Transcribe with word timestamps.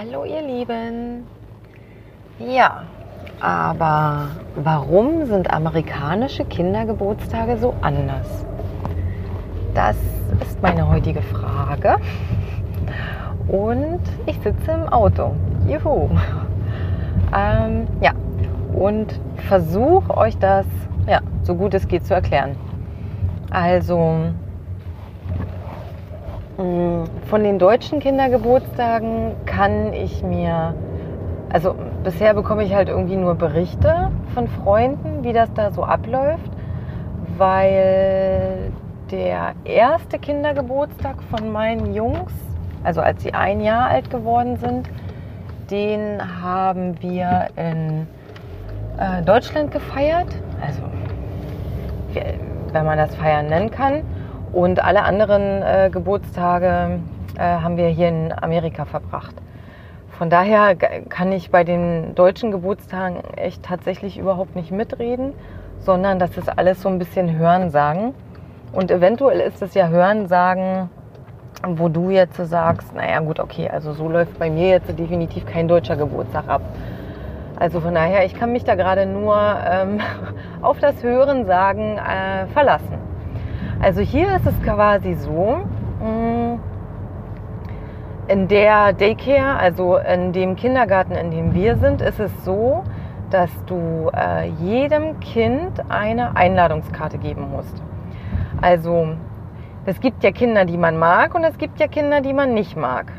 Hallo 0.00 0.24
ihr 0.24 0.40
Lieben. 0.40 1.26
Ja, 2.38 2.84
aber 3.38 4.28
warum 4.56 5.26
sind 5.26 5.52
amerikanische 5.52 6.46
Kindergeburtstage 6.46 7.58
so 7.58 7.74
anders? 7.82 8.46
Das 9.74 9.96
ist 10.40 10.62
meine 10.62 10.88
heutige 10.88 11.20
Frage. 11.20 11.96
Und 13.48 14.00
ich 14.24 14.40
sitze 14.40 14.70
im 14.70 14.88
Auto. 14.88 15.34
Juhu. 15.68 16.08
Ähm, 17.36 17.86
ja, 18.00 18.12
und 18.72 19.20
versuche 19.48 20.16
euch 20.16 20.38
das 20.38 20.64
ja, 21.06 21.20
so 21.42 21.54
gut 21.54 21.74
es 21.74 21.86
geht 21.86 22.06
zu 22.06 22.14
erklären. 22.14 22.56
Also 23.50 24.32
von 26.60 27.42
den 27.42 27.58
deutschen 27.58 28.00
Kindergeburtstagen 28.00 29.32
kann 29.46 29.94
ich 29.94 30.22
mir, 30.22 30.74
also 31.50 31.74
bisher 32.04 32.34
bekomme 32.34 32.64
ich 32.64 32.74
halt 32.74 32.88
irgendwie 32.88 33.16
nur 33.16 33.34
Berichte 33.34 34.10
von 34.34 34.46
Freunden, 34.46 35.24
wie 35.24 35.32
das 35.32 35.50
da 35.54 35.70
so 35.70 35.84
abläuft, 35.84 36.50
weil 37.38 38.72
der 39.10 39.54
erste 39.64 40.18
Kindergeburtstag 40.18 41.16
von 41.30 41.50
meinen 41.50 41.94
Jungs, 41.94 42.32
also 42.84 43.00
als 43.00 43.22
sie 43.22 43.32
ein 43.32 43.60
Jahr 43.60 43.88
alt 43.88 44.10
geworden 44.10 44.56
sind, 44.56 44.90
den 45.70 46.20
haben 46.42 47.00
wir 47.00 47.48
in 47.56 48.06
äh, 48.98 49.22
Deutschland 49.22 49.70
gefeiert. 49.70 50.28
Also, 50.60 50.82
wenn 52.72 52.84
man 52.84 52.98
das 52.98 53.14
feiern 53.14 53.46
nennen 53.46 53.70
kann. 53.70 54.02
Und 54.52 54.82
alle 54.82 55.02
anderen 55.04 55.62
äh, 55.62 55.90
Geburtstage 55.92 57.00
äh, 57.36 57.40
haben 57.40 57.76
wir 57.76 57.88
hier 57.88 58.08
in 58.08 58.32
Amerika 58.32 58.84
verbracht. 58.84 59.34
Von 60.18 60.28
daher 60.28 60.74
kann 60.76 61.32
ich 61.32 61.50
bei 61.50 61.64
den 61.64 62.14
deutschen 62.14 62.50
Geburtstagen 62.50 63.22
echt 63.36 63.62
tatsächlich 63.62 64.18
überhaupt 64.18 64.54
nicht 64.54 64.70
mitreden, 64.70 65.32
sondern 65.78 66.18
das 66.18 66.36
ist 66.36 66.58
alles 66.58 66.82
so 66.82 66.88
ein 66.88 66.98
bisschen 66.98 67.38
Hörensagen. 67.38 68.14
Und 68.72 68.90
eventuell 68.90 69.40
ist 69.40 69.62
es 69.62 69.72
ja 69.74 69.88
Hörensagen, 69.88 70.90
wo 71.66 71.88
du 71.88 72.10
jetzt 72.10 72.36
sagst, 72.36 72.94
naja 72.94 73.20
gut, 73.20 73.40
okay, 73.40 73.68
also 73.68 73.92
so 73.92 74.08
läuft 74.08 74.38
bei 74.38 74.50
mir 74.50 74.68
jetzt 74.68 74.98
definitiv 74.98 75.46
kein 75.46 75.68
deutscher 75.68 75.96
Geburtstag 75.96 76.48
ab. 76.48 76.62
Also 77.58 77.80
von 77.80 77.94
daher, 77.94 78.24
ich 78.24 78.34
kann 78.34 78.52
mich 78.52 78.64
da 78.64 78.74
gerade 78.74 79.06
nur 79.06 79.36
ähm, 79.36 80.00
auf 80.62 80.78
das 80.80 81.02
Hörensagen 81.02 81.98
äh, 81.98 82.46
verlassen. 82.52 83.09
Also 83.80 84.02
hier 84.02 84.36
ist 84.36 84.46
es 84.46 84.62
quasi 84.62 85.14
so, 85.14 85.60
mm, 86.00 86.60
in 88.28 88.46
der 88.46 88.92
Daycare, 88.92 89.58
also 89.58 89.96
in 89.96 90.32
dem 90.32 90.54
Kindergarten, 90.54 91.12
in 91.12 91.30
dem 91.30 91.54
wir 91.54 91.76
sind, 91.76 92.02
ist 92.02 92.20
es 92.20 92.30
so, 92.44 92.84
dass 93.30 93.50
du 93.64 94.10
äh, 94.14 94.48
jedem 94.60 95.18
Kind 95.20 95.82
eine 95.88 96.36
Einladungskarte 96.36 97.16
geben 97.16 97.50
musst. 97.50 97.82
Also 98.60 99.08
es 99.86 99.98
gibt 100.00 100.22
ja 100.22 100.30
Kinder, 100.30 100.66
die 100.66 100.76
man 100.76 100.98
mag 100.98 101.34
und 101.34 101.44
es 101.44 101.56
gibt 101.56 101.80
ja 101.80 101.88
Kinder, 101.88 102.20
die 102.20 102.34
man 102.34 102.52
nicht 102.52 102.76
mag. 102.76 103.10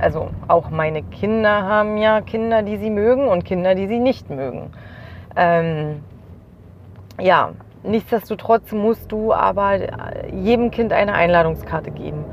Also 0.00 0.30
auch 0.48 0.70
meine 0.70 1.02
Kinder 1.04 1.62
haben 1.62 1.98
ja 1.98 2.20
Kinder, 2.20 2.62
die 2.62 2.78
sie 2.78 2.90
mögen 2.90 3.28
und 3.28 3.44
Kinder, 3.44 3.76
die 3.76 3.86
sie 3.86 4.00
nicht 4.00 4.28
mögen. 4.28 4.72
Ähm, 5.36 6.02
ja, 7.20 7.50
nichtsdestotrotz 7.84 8.72
musst 8.72 9.12
du 9.12 9.32
aber 9.32 9.78
jedem 10.32 10.70
Kind 10.70 10.92
eine 10.92 11.14
Einladungskarte 11.14 11.90
geben. 11.90 12.24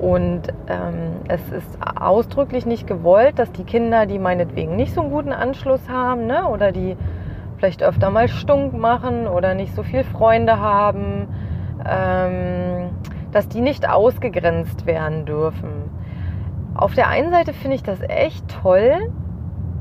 Und 0.00 0.42
ähm, 0.68 1.20
es 1.28 1.40
ist 1.52 1.78
ausdrücklich 2.00 2.66
nicht 2.66 2.86
gewollt, 2.86 3.38
dass 3.38 3.52
die 3.52 3.64
Kinder, 3.64 4.06
die 4.06 4.18
meinetwegen 4.18 4.74
nicht 4.74 4.94
so 4.94 5.02
einen 5.02 5.10
guten 5.10 5.32
Anschluss 5.32 5.88
haben 5.88 6.26
ne, 6.26 6.48
oder 6.48 6.72
die 6.72 6.96
vielleicht 7.56 7.82
öfter 7.84 8.10
mal 8.10 8.26
stunk 8.26 8.72
machen 8.72 9.28
oder 9.28 9.54
nicht 9.54 9.74
so 9.74 9.84
viele 9.84 10.02
Freunde 10.02 10.58
haben, 10.58 11.28
ähm, 11.88 12.90
dass 13.30 13.48
die 13.48 13.60
nicht 13.60 13.88
ausgegrenzt 13.88 14.86
werden 14.86 15.24
dürfen. 15.24 15.90
Auf 16.74 16.94
der 16.94 17.08
einen 17.08 17.30
Seite 17.30 17.52
finde 17.52 17.76
ich 17.76 17.84
das 17.84 18.00
echt 18.00 18.44
toll, 18.62 19.12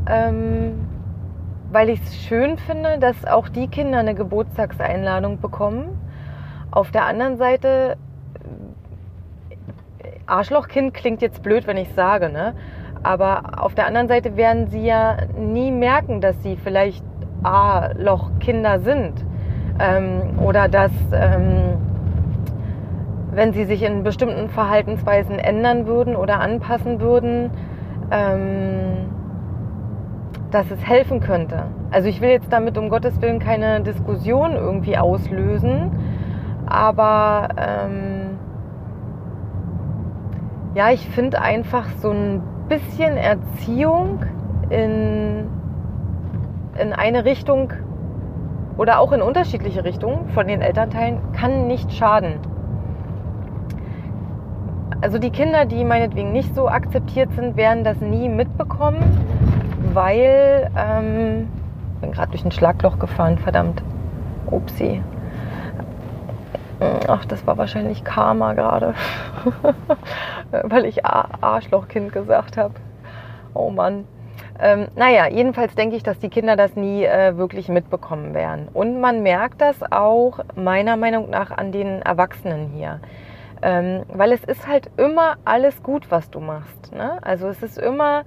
ähm, 0.07 0.90
weil 1.71 1.89
ich 1.89 2.01
es 2.01 2.15
schön 2.15 2.57
finde, 2.57 2.99
dass 2.99 3.25
auch 3.25 3.47
die 3.47 3.67
Kinder 3.67 3.99
eine 3.99 4.13
Geburtstagseinladung 4.13 5.39
bekommen. 5.39 5.97
Auf 6.69 6.91
der 6.91 7.05
anderen 7.05 7.37
Seite, 7.37 7.97
Arschlochkind 10.25 10.93
klingt 10.93 11.21
jetzt 11.21 11.41
blöd, 11.43 11.67
wenn 11.67 11.77
ich 11.77 11.89
sage, 11.93 12.29
ne? 12.29 12.53
Aber 13.03 13.63
auf 13.63 13.73
der 13.73 13.87
anderen 13.87 14.07
Seite 14.07 14.37
werden 14.37 14.67
sie 14.67 14.85
ja 14.85 15.17
nie 15.37 15.71
merken, 15.71 16.21
dass 16.21 16.41
sie 16.43 16.55
vielleicht 16.55 17.03
A-Loch-Kinder 17.43 18.79
sind. 18.81 19.25
Ähm, 19.79 20.37
oder 20.39 20.67
dass 20.67 20.91
ähm, 21.11 21.77
wenn 23.31 23.53
sie 23.53 23.63
sich 23.63 23.81
in 23.81 24.03
bestimmten 24.03 24.49
Verhaltensweisen 24.49 25.39
ändern 25.39 25.87
würden 25.87 26.15
oder 26.15 26.41
anpassen 26.41 26.99
würden, 26.99 27.49
ähm, 28.11 29.10
dass 30.51 30.69
es 30.69 30.85
helfen 30.85 31.21
könnte. 31.21 31.63
Also 31.91 32.09
ich 32.09 32.21
will 32.21 32.29
jetzt 32.29 32.51
damit 32.51 32.77
um 32.77 32.89
Gottes 32.89 33.21
Willen 33.21 33.39
keine 33.39 33.81
Diskussion 33.81 34.53
irgendwie 34.55 34.97
auslösen, 34.97 35.91
aber 36.67 37.49
ähm, 37.57 38.37
ja, 40.75 40.91
ich 40.91 41.09
finde 41.09 41.41
einfach 41.41 41.85
so 41.97 42.11
ein 42.11 42.41
bisschen 42.69 43.17
Erziehung 43.17 44.19
in, 44.69 45.47
in 46.77 46.93
eine 46.93 47.25
Richtung 47.25 47.73
oder 48.77 48.99
auch 48.99 49.11
in 49.11 49.21
unterschiedliche 49.21 49.83
Richtungen 49.83 50.29
von 50.29 50.47
den 50.47 50.61
Elternteilen 50.61 51.19
kann 51.33 51.67
nicht 51.67 51.91
schaden. 51.91 52.39
Also 55.01 55.17
die 55.17 55.31
Kinder, 55.31 55.65
die 55.65 55.83
meinetwegen 55.83 56.31
nicht 56.31 56.55
so 56.55 56.69
akzeptiert 56.69 57.33
sind, 57.33 57.57
werden 57.57 57.83
das 57.83 57.99
nie 57.99 58.29
mitbekommen, 58.29 58.99
weil 59.93 60.71
ähm, 60.77 61.47
bin 62.01 62.11
gerade 62.11 62.31
durch 62.31 62.43
ein 62.43 62.51
Schlagloch 62.51 62.99
gefahren, 62.99 63.37
verdammt. 63.37 63.81
Upsi. 64.47 65.01
Ach, 67.07 67.25
das 67.25 67.45
war 67.45 67.57
wahrscheinlich 67.57 68.03
Karma 68.03 68.53
gerade, 68.53 68.95
weil 70.51 70.85
ich 70.85 71.05
Arschlochkind 71.05 72.11
gesagt 72.11 72.57
habe. 72.57 72.73
Oh 73.53 73.69
Mann. 73.69 74.05
Ähm, 74.59 74.87
naja, 74.95 75.27
jedenfalls 75.27 75.75
denke 75.75 75.95
ich, 75.95 76.03
dass 76.03 76.19
die 76.19 76.29
Kinder 76.29 76.55
das 76.55 76.75
nie 76.75 77.03
äh, 77.03 77.37
wirklich 77.37 77.69
mitbekommen 77.69 78.33
werden. 78.33 78.67
Und 78.73 78.99
man 78.99 79.21
merkt 79.21 79.61
das 79.61 79.75
auch 79.91 80.39
meiner 80.55 80.97
Meinung 80.97 81.29
nach 81.29 81.51
an 81.51 81.71
den 81.71 82.01
Erwachsenen 82.01 82.69
hier. 82.69 82.99
Ähm, 83.61 84.03
weil 84.11 84.31
es 84.31 84.43
ist 84.43 84.67
halt 84.67 84.89
immer 84.97 85.35
alles 85.45 85.83
gut, 85.83 86.09
was 86.09 86.31
du 86.31 86.39
machst. 86.39 86.93
Ne? 86.93 87.19
Also 87.21 87.47
es 87.47 87.61
ist 87.61 87.77
immer 87.77 88.23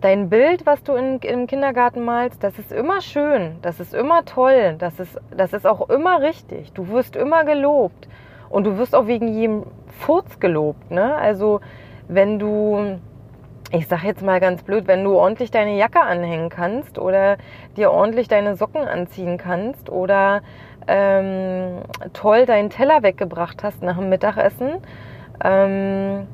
dein 0.00 0.28
Bild, 0.28 0.66
was 0.66 0.82
du 0.82 0.94
in, 0.94 1.18
im 1.18 1.46
Kindergarten 1.46 2.04
malst, 2.04 2.42
das 2.42 2.58
ist 2.58 2.72
immer 2.72 3.00
schön, 3.00 3.56
das 3.62 3.80
ist 3.80 3.94
immer 3.94 4.24
toll, 4.24 4.76
das 4.78 5.00
ist, 5.00 5.18
das 5.36 5.52
ist 5.52 5.66
auch 5.66 5.88
immer 5.90 6.22
richtig. 6.22 6.72
Du 6.72 6.88
wirst 6.88 7.16
immer 7.16 7.44
gelobt 7.44 8.08
und 8.48 8.64
du 8.64 8.78
wirst 8.78 8.94
auch 8.94 9.06
wegen 9.06 9.28
jedem 9.28 9.64
Furz 9.98 10.38
gelobt. 10.40 10.90
Ne? 10.90 11.14
Also 11.14 11.60
wenn 12.08 12.38
du, 12.38 12.98
ich 13.72 13.88
sag 13.88 14.04
jetzt 14.04 14.22
mal 14.22 14.40
ganz 14.40 14.62
blöd, 14.62 14.86
wenn 14.86 15.04
du 15.04 15.16
ordentlich 15.16 15.50
deine 15.50 15.76
Jacke 15.76 16.00
anhängen 16.00 16.48
kannst 16.48 16.98
oder 16.98 17.36
dir 17.76 17.90
ordentlich 17.90 18.28
deine 18.28 18.56
Socken 18.56 18.86
anziehen 18.86 19.36
kannst 19.36 19.90
oder 19.90 20.42
ähm, 20.86 21.82
toll 22.14 22.46
deinen 22.46 22.70
Teller 22.70 23.02
weggebracht 23.02 23.62
hast 23.62 23.82
nach 23.82 23.98
dem 23.98 24.08
Mittagessen. 24.08 24.78
Ähm, 25.44 26.26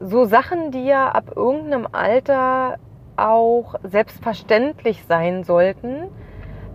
so 0.00 0.24
Sachen, 0.24 0.70
die 0.70 0.84
ja 0.84 1.08
ab 1.08 1.32
irgendeinem 1.36 1.88
Alter 1.92 2.76
auch 3.16 3.74
selbstverständlich 3.82 5.04
sein 5.08 5.42
sollten. 5.44 6.08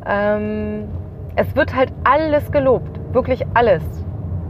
Ähm, 0.06 0.90
es 1.36 1.56
wird 1.56 1.75
halt 1.75 1.94
alles 2.04 2.52
gelobt, 2.52 3.00
wirklich 3.14 3.46
alles. 3.54 3.84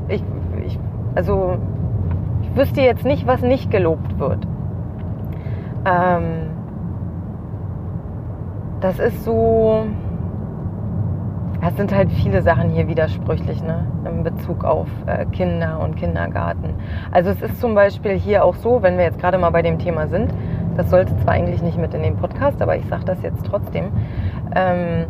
Ich, 0.08 0.24
ich, 0.66 0.80
also 1.16 1.58
ich 2.42 2.56
wüsste 2.56 2.82
jetzt 2.82 3.06
nicht, 3.06 3.28
was 3.28 3.42
nicht 3.42 3.70
gelobt 3.72 4.20
wird. 4.20 4.46
Ähm, 5.86 6.50
das 8.82 9.00
ist 9.00 9.24
so, 9.24 9.86
es 11.66 11.78
sind 11.78 11.96
halt 11.96 12.12
viele 12.12 12.42
Sachen 12.42 12.70
hier 12.72 12.88
widersprüchlich 12.88 13.64
ne? 13.64 13.88
in 14.06 14.24
Bezug 14.24 14.66
auf 14.66 14.88
äh, 15.06 15.26
Kinder 15.26 15.80
und 15.80 15.96
Kindergarten. 15.96 16.76
Also 17.12 17.30
es 17.30 17.42
ist 17.42 17.60
zum 17.60 17.74
Beispiel 17.74 18.14
hier 18.14 18.44
auch 18.44 18.56
so, 18.56 18.82
wenn 18.82 18.98
wir 18.98 19.06
jetzt 19.06 19.20
gerade 19.20 19.38
mal 19.38 19.50
bei 19.50 19.62
dem 19.62 19.80
Thema 19.80 20.08
sind, 20.08 20.34
das 20.76 20.90
sollte 20.90 21.16
zwar 21.18 21.34
eigentlich 21.34 21.62
nicht 21.62 21.78
mit 21.78 21.94
in 21.94 22.04
den 22.04 22.18
Podcast, 22.18 22.62
aber 22.62 22.76
ich 22.76 22.86
sage 22.88 23.06
das 23.06 23.22
jetzt 23.22 23.46
trotzdem. 23.46 23.92
Ähm, 24.56 25.06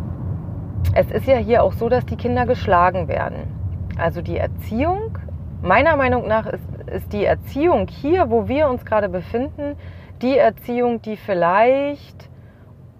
es 0.93 1.09
ist 1.11 1.25
ja 1.25 1.37
hier 1.37 1.63
auch 1.63 1.73
so, 1.73 1.89
dass 1.89 2.05
die 2.05 2.17
Kinder 2.17 2.45
geschlagen 2.45 3.07
werden. 3.07 3.47
Also 3.97 4.21
die 4.21 4.37
Erziehung, 4.37 5.17
meiner 5.61 5.95
Meinung 5.95 6.27
nach 6.27 6.45
ist, 6.45 6.63
ist 6.93 7.13
die 7.13 7.25
Erziehung 7.25 7.87
hier, 7.87 8.29
wo 8.29 8.47
wir 8.47 8.69
uns 8.69 8.85
gerade 8.85 9.09
befinden, 9.09 9.75
die 10.21 10.37
Erziehung, 10.37 11.01
die 11.01 11.17
vielleicht 11.17 12.29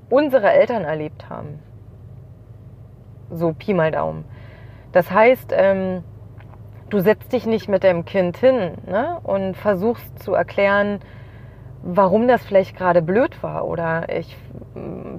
unsere 0.10 0.52
Eltern 0.52 0.84
erlebt 0.84 1.30
haben. 1.30 1.60
So 3.32 3.54
Pi 3.54 3.74
mal 3.74 3.92
Daumen. 3.92 4.26
Das 4.92 5.12
heißt, 5.12 5.54
ähm, 5.56 6.04
du 6.90 7.00
setzt 7.00 7.34
dich 7.34 7.46
nicht 7.46 7.68
mit 7.68 7.84
deinem 7.84 8.06
Kind 8.06 8.38
hin 8.38 8.74
ne, 8.88 9.18
und 9.24 9.56
versuchst 9.58 10.20
zu 10.20 10.34
erklären, 10.34 11.00
warum 11.82 12.28
das 12.28 12.46
vielleicht 12.46 12.78
gerade 12.78 13.02
blöd 13.02 13.42
war. 13.44 13.68
Oder 13.68 14.08
ich 14.10 14.38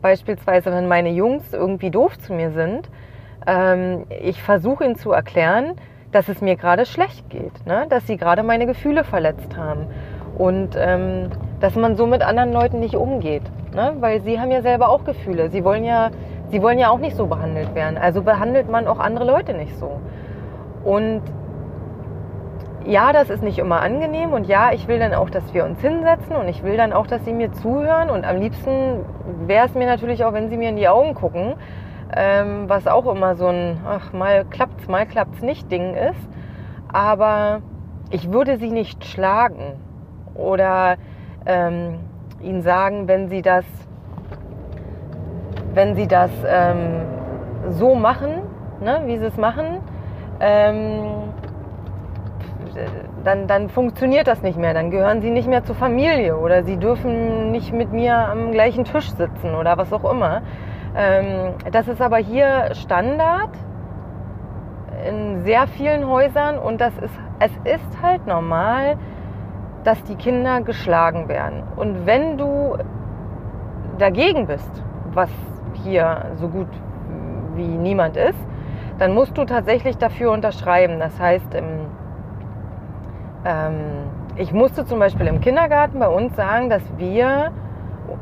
beispielsweise, 0.00 0.72
wenn 0.72 0.88
meine 0.88 1.10
Jungs 1.10 1.52
irgendwie 1.52 1.90
doof 1.90 2.18
zu 2.18 2.32
mir 2.32 2.52
sind, 2.52 2.88
ähm, 3.46 4.06
ich 4.22 4.42
versuche 4.42 4.84
ihnen 4.84 4.96
zu 4.96 5.12
erklären, 5.12 5.74
dass 6.12 6.28
es 6.28 6.40
mir 6.40 6.56
gerade 6.56 6.86
schlecht 6.86 7.28
geht, 7.28 7.66
ne? 7.66 7.86
dass 7.88 8.06
sie 8.06 8.16
gerade 8.16 8.42
meine 8.42 8.66
Gefühle 8.66 9.04
verletzt 9.04 9.56
haben 9.56 9.86
und 10.38 10.76
ähm, 10.76 11.30
dass 11.60 11.74
man 11.74 11.96
so 11.96 12.06
mit 12.06 12.22
anderen 12.22 12.52
Leuten 12.52 12.78
nicht 12.78 12.94
umgeht, 12.94 13.42
ne? 13.74 13.94
weil 13.98 14.22
sie 14.22 14.38
haben 14.38 14.50
ja 14.50 14.62
selber 14.62 14.88
auch 14.88 15.04
Gefühle. 15.04 15.50
Sie 15.50 15.64
wollen 15.64 15.84
ja, 15.84 16.10
sie 16.54 16.62
wollen 16.62 16.78
ja 16.78 16.90
auch 16.90 17.00
nicht 17.00 17.16
so 17.16 17.26
behandelt 17.26 17.74
werden. 17.74 17.98
Also 17.98 18.22
behandelt 18.22 18.70
man 18.70 18.86
auch 18.86 19.00
andere 19.00 19.24
Leute 19.24 19.54
nicht 19.54 19.76
so. 19.76 20.00
Und 20.84 21.22
ja, 22.86 23.12
das 23.12 23.28
ist 23.28 23.42
nicht 23.42 23.58
immer 23.58 23.80
angenehm 23.80 24.32
und 24.32 24.46
ja, 24.46 24.72
ich 24.72 24.86
will 24.86 25.00
dann 25.00 25.14
auch, 25.14 25.30
dass 25.30 25.52
wir 25.52 25.64
uns 25.64 25.80
hinsetzen 25.80 26.36
und 26.36 26.46
ich 26.46 26.62
will 26.62 26.76
dann 26.76 26.92
auch, 26.92 27.08
dass 27.08 27.24
sie 27.24 27.32
mir 27.32 27.50
zuhören 27.50 28.08
und 28.08 28.24
am 28.24 28.36
liebsten 28.36 29.04
wäre 29.48 29.66
es 29.66 29.74
mir 29.74 29.86
natürlich 29.86 30.24
auch, 30.24 30.32
wenn 30.32 30.48
sie 30.48 30.56
mir 30.56 30.68
in 30.68 30.76
die 30.76 30.86
Augen 30.86 31.14
gucken, 31.14 31.54
ähm, 32.14 32.68
was 32.68 32.86
auch 32.86 33.06
immer 33.06 33.34
so 33.34 33.48
ein, 33.48 33.80
ach, 33.84 34.12
mal 34.12 34.44
klappt's, 34.44 34.86
mal 34.86 35.06
klappt's 35.06 35.42
nicht 35.42 35.72
Ding 35.72 35.94
ist. 35.94 36.28
Aber 36.92 37.62
ich 38.10 38.32
würde 38.32 38.58
sie 38.58 38.70
nicht 38.70 39.04
schlagen 39.04 39.80
oder 40.36 40.98
ähm, 41.46 41.98
ihnen 42.40 42.62
sagen, 42.62 43.08
wenn 43.08 43.28
sie 43.28 43.42
das, 43.42 43.64
wenn 45.74 45.94
sie 45.94 46.06
das 46.06 46.30
ähm, 46.46 47.02
so 47.70 47.94
machen, 47.94 48.42
ne, 48.80 49.02
wie 49.06 49.18
sie 49.18 49.26
es 49.26 49.36
machen, 49.36 49.80
ähm, 50.40 51.32
dann, 53.24 53.46
dann 53.46 53.68
funktioniert 53.68 54.26
das 54.26 54.42
nicht 54.42 54.58
mehr. 54.58 54.74
Dann 54.74 54.90
gehören 54.90 55.20
sie 55.20 55.30
nicht 55.30 55.48
mehr 55.48 55.64
zur 55.64 55.74
Familie 55.74 56.36
oder 56.36 56.64
sie 56.64 56.76
dürfen 56.76 57.50
nicht 57.50 57.72
mit 57.72 57.92
mir 57.92 58.16
am 58.16 58.52
gleichen 58.52 58.84
Tisch 58.84 59.10
sitzen 59.10 59.54
oder 59.54 59.76
was 59.78 59.92
auch 59.92 60.10
immer. 60.10 60.42
Ähm, 60.96 61.54
das 61.72 61.88
ist 61.88 62.00
aber 62.00 62.18
hier 62.18 62.74
Standard 62.74 63.50
in 65.08 65.42
sehr 65.42 65.66
vielen 65.66 66.08
Häusern 66.08 66.58
und 66.58 66.80
das 66.80 66.96
ist, 66.98 67.18
es 67.40 67.52
ist 67.64 68.02
halt 68.02 68.26
normal, 68.26 68.96
dass 69.82 70.02
die 70.04 70.16
Kinder 70.16 70.60
geschlagen 70.62 71.28
werden. 71.28 71.62
Und 71.76 72.06
wenn 72.06 72.38
du 72.38 72.76
dagegen 73.98 74.46
bist, 74.46 74.82
was 75.12 75.30
hier 75.84 76.32
so 76.36 76.48
gut 76.48 76.69
wie 77.54 77.66
niemand 77.66 78.16
ist, 78.16 78.38
dann 78.98 79.14
musst 79.14 79.36
du 79.38 79.44
tatsächlich 79.44 79.96
dafür 79.98 80.32
unterschreiben. 80.32 80.98
Das 80.98 81.19
heißt, 81.20 81.54
im, 81.54 81.64
ähm, 83.44 83.75
ich 84.36 84.52
musste 84.52 84.84
zum 84.84 84.98
Beispiel 84.98 85.26
im 85.26 85.40
Kindergarten 85.40 85.98
bei 85.98 86.08
uns 86.08 86.34
sagen, 86.34 86.69
dass 86.69 86.82
wir 86.96 87.52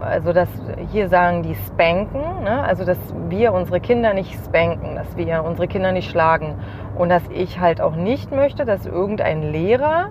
also 0.00 0.32
dass 0.32 0.48
hier 0.90 1.08
sagen 1.08 1.42
die 1.42 1.54
spanken, 1.54 2.44
ne? 2.44 2.62
also 2.64 2.84
dass 2.84 2.98
wir 3.28 3.52
unsere 3.52 3.80
Kinder 3.80 4.14
nicht 4.14 4.32
spanken, 4.44 4.94
dass 4.96 5.16
wir 5.16 5.44
unsere 5.44 5.68
Kinder 5.68 5.92
nicht 5.92 6.10
schlagen 6.10 6.56
und 6.96 7.08
dass 7.08 7.22
ich 7.30 7.60
halt 7.60 7.80
auch 7.80 7.96
nicht 7.96 8.30
möchte, 8.32 8.64
dass 8.64 8.86
irgendein 8.86 9.42
Lehrer 9.42 10.10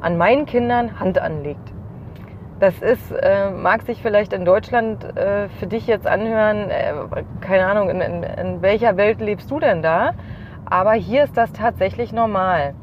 an 0.00 0.16
meinen 0.16 0.46
Kindern 0.46 0.98
Hand 0.98 1.18
anlegt. 1.18 1.72
Das 2.62 2.80
ist, 2.80 3.10
äh, 3.10 3.50
mag 3.50 3.82
sich 3.82 4.00
vielleicht 4.00 4.32
in 4.32 4.44
Deutschland 4.44 5.02
äh, 5.16 5.48
für 5.58 5.66
dich 5.66 5.88
jetzt 5.88 6.06
anhören, 6.06 6.70
äh, 6.70 6.94
keine 7.40 7.66
Ahnung, 7.66 7.90
in, 7.90 8.00
in, 8.00 8.22
in 8.22 8.62
welcher 8.62 8.96
Welt 8.96 9.20
lebst 9.20 9.50
du 9.50 9.58
denn 9.58 9.82
da? 9.82 10.12
Aber 10.64 10.92
hier 10.92 11.24
ist 11.24 11.36
das 11.36 11.52
tatsächlich 11.52 12.12
normal. 12.12 12.74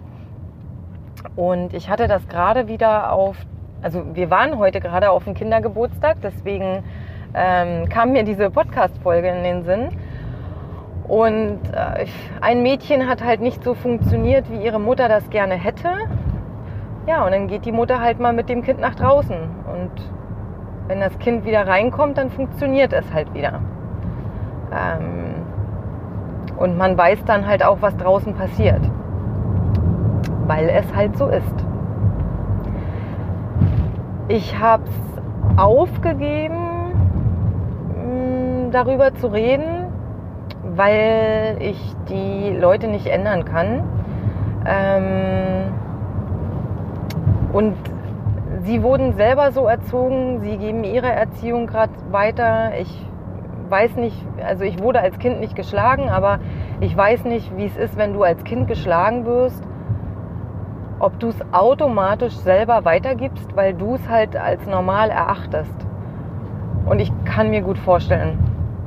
Und 1.38 1.74
ich 1.74 1.90
hatte 1.90 2.10
das 2.10 2.28
gerade 2.28 2.68
wieder 2.68 3.14
auf 3.14 3.38
also 3.82 4.04
wir 4.14 4.30
waren 4.30 4.58
heute 4.58 4.82
gerade 4.82 5.12
auf 5.12 5.24
dem 5.24 5.34
Kindergeburtstag, 5.34 6.18
deswegen 6.22 6.84
ähm, 7.34 7.88
kam 7.88 8.12
mir 8.12 8.24
diese 8.24 8.50
Podcast-Folge 8.50 9.30
in 9.30 9.44
den 9.46 9.64
Sinn. 9.64 9.90
Und 11.08 11.60
äh, 11.74 12.06
ein 12.42 12.62
Mädchen 12.62 13.08
hat 13.08 13.24
halt 13.24 13.40
nicht 13.40 13.64
so 13.64 13.76
funktioniert, 13.76 14.52
wie 14.52 14.62
ihre 14.62 14.82
Mutter 14.82 15.08
das 15.08 15.30
gerne 15.30 15.56
hätte. 15.56 15.90
Ja, 17.08 17.26
und 17.26 17.32
dann 17.32 17.48
geht 17.48 17.66
die 17.66 17.72
Mutter 17.72 18.00
halt 18.02 18.20
mal 18.20 18.34
mit 18.34 18.50
dem 18.50 18.62
Kind 18.62 18.80
nach 18.80 18.96
draußen. 18.96 19.36
Und 19.36 19.92
wenn 20.88 21.00
das 21.00 21.18
Kind 21.20 21.46
wieder 21.46 21.68
reinkommt, 21.68 22.18
dann 22.18 22.30
funktioniert 22.30 22.94
es 22.94 23.12
halt 23.14 23.34
wieder. 23.34 23.62
Ähm, 24.72 25.46
und 26.58 26.78
man 26.78 26.98
weiß 26.98 27.24
dann 27.26 27.48
halt 27.48 27.64
auch, 27.64 27.78
was 27.82 27.96
draußen 27.98 28.34
passiert. 28.34 28.82
Weil 30.46 30.70
es 30.70 30.96
halt 30.96 31.18
so 31.18 31.28
ist. 31.28 31.66
Ich 34.28 34.60
habe 34.60 34.84
es 34.84 35.60
aufgegeben, 35.60 36.56
mm, 37.96 38.72
darüber 38.72 39.14
zu 39.16 39.28
reden, 39.28 39.88
weil 40.76 41.58
ich 41.60 41.96
die 42.10 42.56
Leute 42.56 42.88
nicht 42.88 43.08
ändern 43.08 43.46
kann. 43.46 43.84
Ähm, 44.66 45.74
und 47.54 47.76
sie 48.64 48.84
wurden 48.84 49.14
selber 49.14 49.52
so 49.52 49.66
erzogen, 49.66 50.42
sie 50.42 50.58
geben 50.58 50.84
ihre 50.84 51.12
Erziehung 51.12 51.68
gerade 51.68 51.94
weiter. 52.12 52.72
Ich 52.80 53.06
weiß 53.70 53.96
nicht, 53.98 54.26
also 54.46 54.64
ich 54.64 54.82
wurde 54.82 55.00
als 55.00 55.20
Kind 55.20 55.40
nicht 55.40 55.56
geschlagen, 55.56 56.10
aber 56.10 56.40
ich 56.80 56.96
weiß 56.96 57.26
nicht, 57.26 57.56
wie 57.58 57.66
es 57.66 57.78
ist, 57.78 57.98
wenn 57.98 58.14
du 58.14 58.24
als 58.24 58.44
Kind 58.44 58.68
geschlagen 58.68 59.26
wirst 59.26 59.64
ob 61.00 61.18
du 61.20 61.30
es 61.30 61.38
automatisch 61.54 62.36
selber 62.36 62.84
weitergibst, 62.86 63.56
weil 63.56 63.74
du 63.74 63.96
es 63.96 64.10
halt 64.10 64.36
als 64.36 64.66
normal 64.68 65.10
erachtest. 65.10 65.76
Und 66.86 67.00
ich 67.00 67.12
kann 67.26 67.50
mir 67.50 67.62
gut 67.62 67.78
vorstellen, 67.78 68.38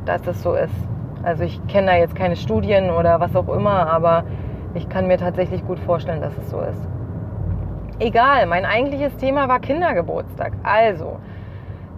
dass 0.05 0.23
das 0.23 0.43
so 0.43 0.55
ist. 0.55 0.75
Also 1.23 1.45
ich 1.45 1.65
kenne 1.69 1.87
da 1.87 1.97
jetzt 1.97 2.15
keine 2.15 2.37
Studien 2.37 2.91
oder 2.91 3.21
was 3.21 3.35
auch 3.35 3.49
immer, 3.49 3.89
aber 3.91 4.25
ich 4.75 4.89
kann 4.89 5.07
mir 5.07 5.19
tatsächlich 5.19 5.65
gut 5.67 5.79
vorstellen, 5.79 6.21
dass 6.21 6.37
es 6.37 6.51
so 6.51 6.61
ist. 6.61 6.89
Egal, 8.03 8.47
mein 8.47 8.65
eigentliches 8.65 9.17
Thema 9.17 9.47
war 9.47 9.61
Kindergeburtstag. 9.61 10.55
Also, 10.65 11.21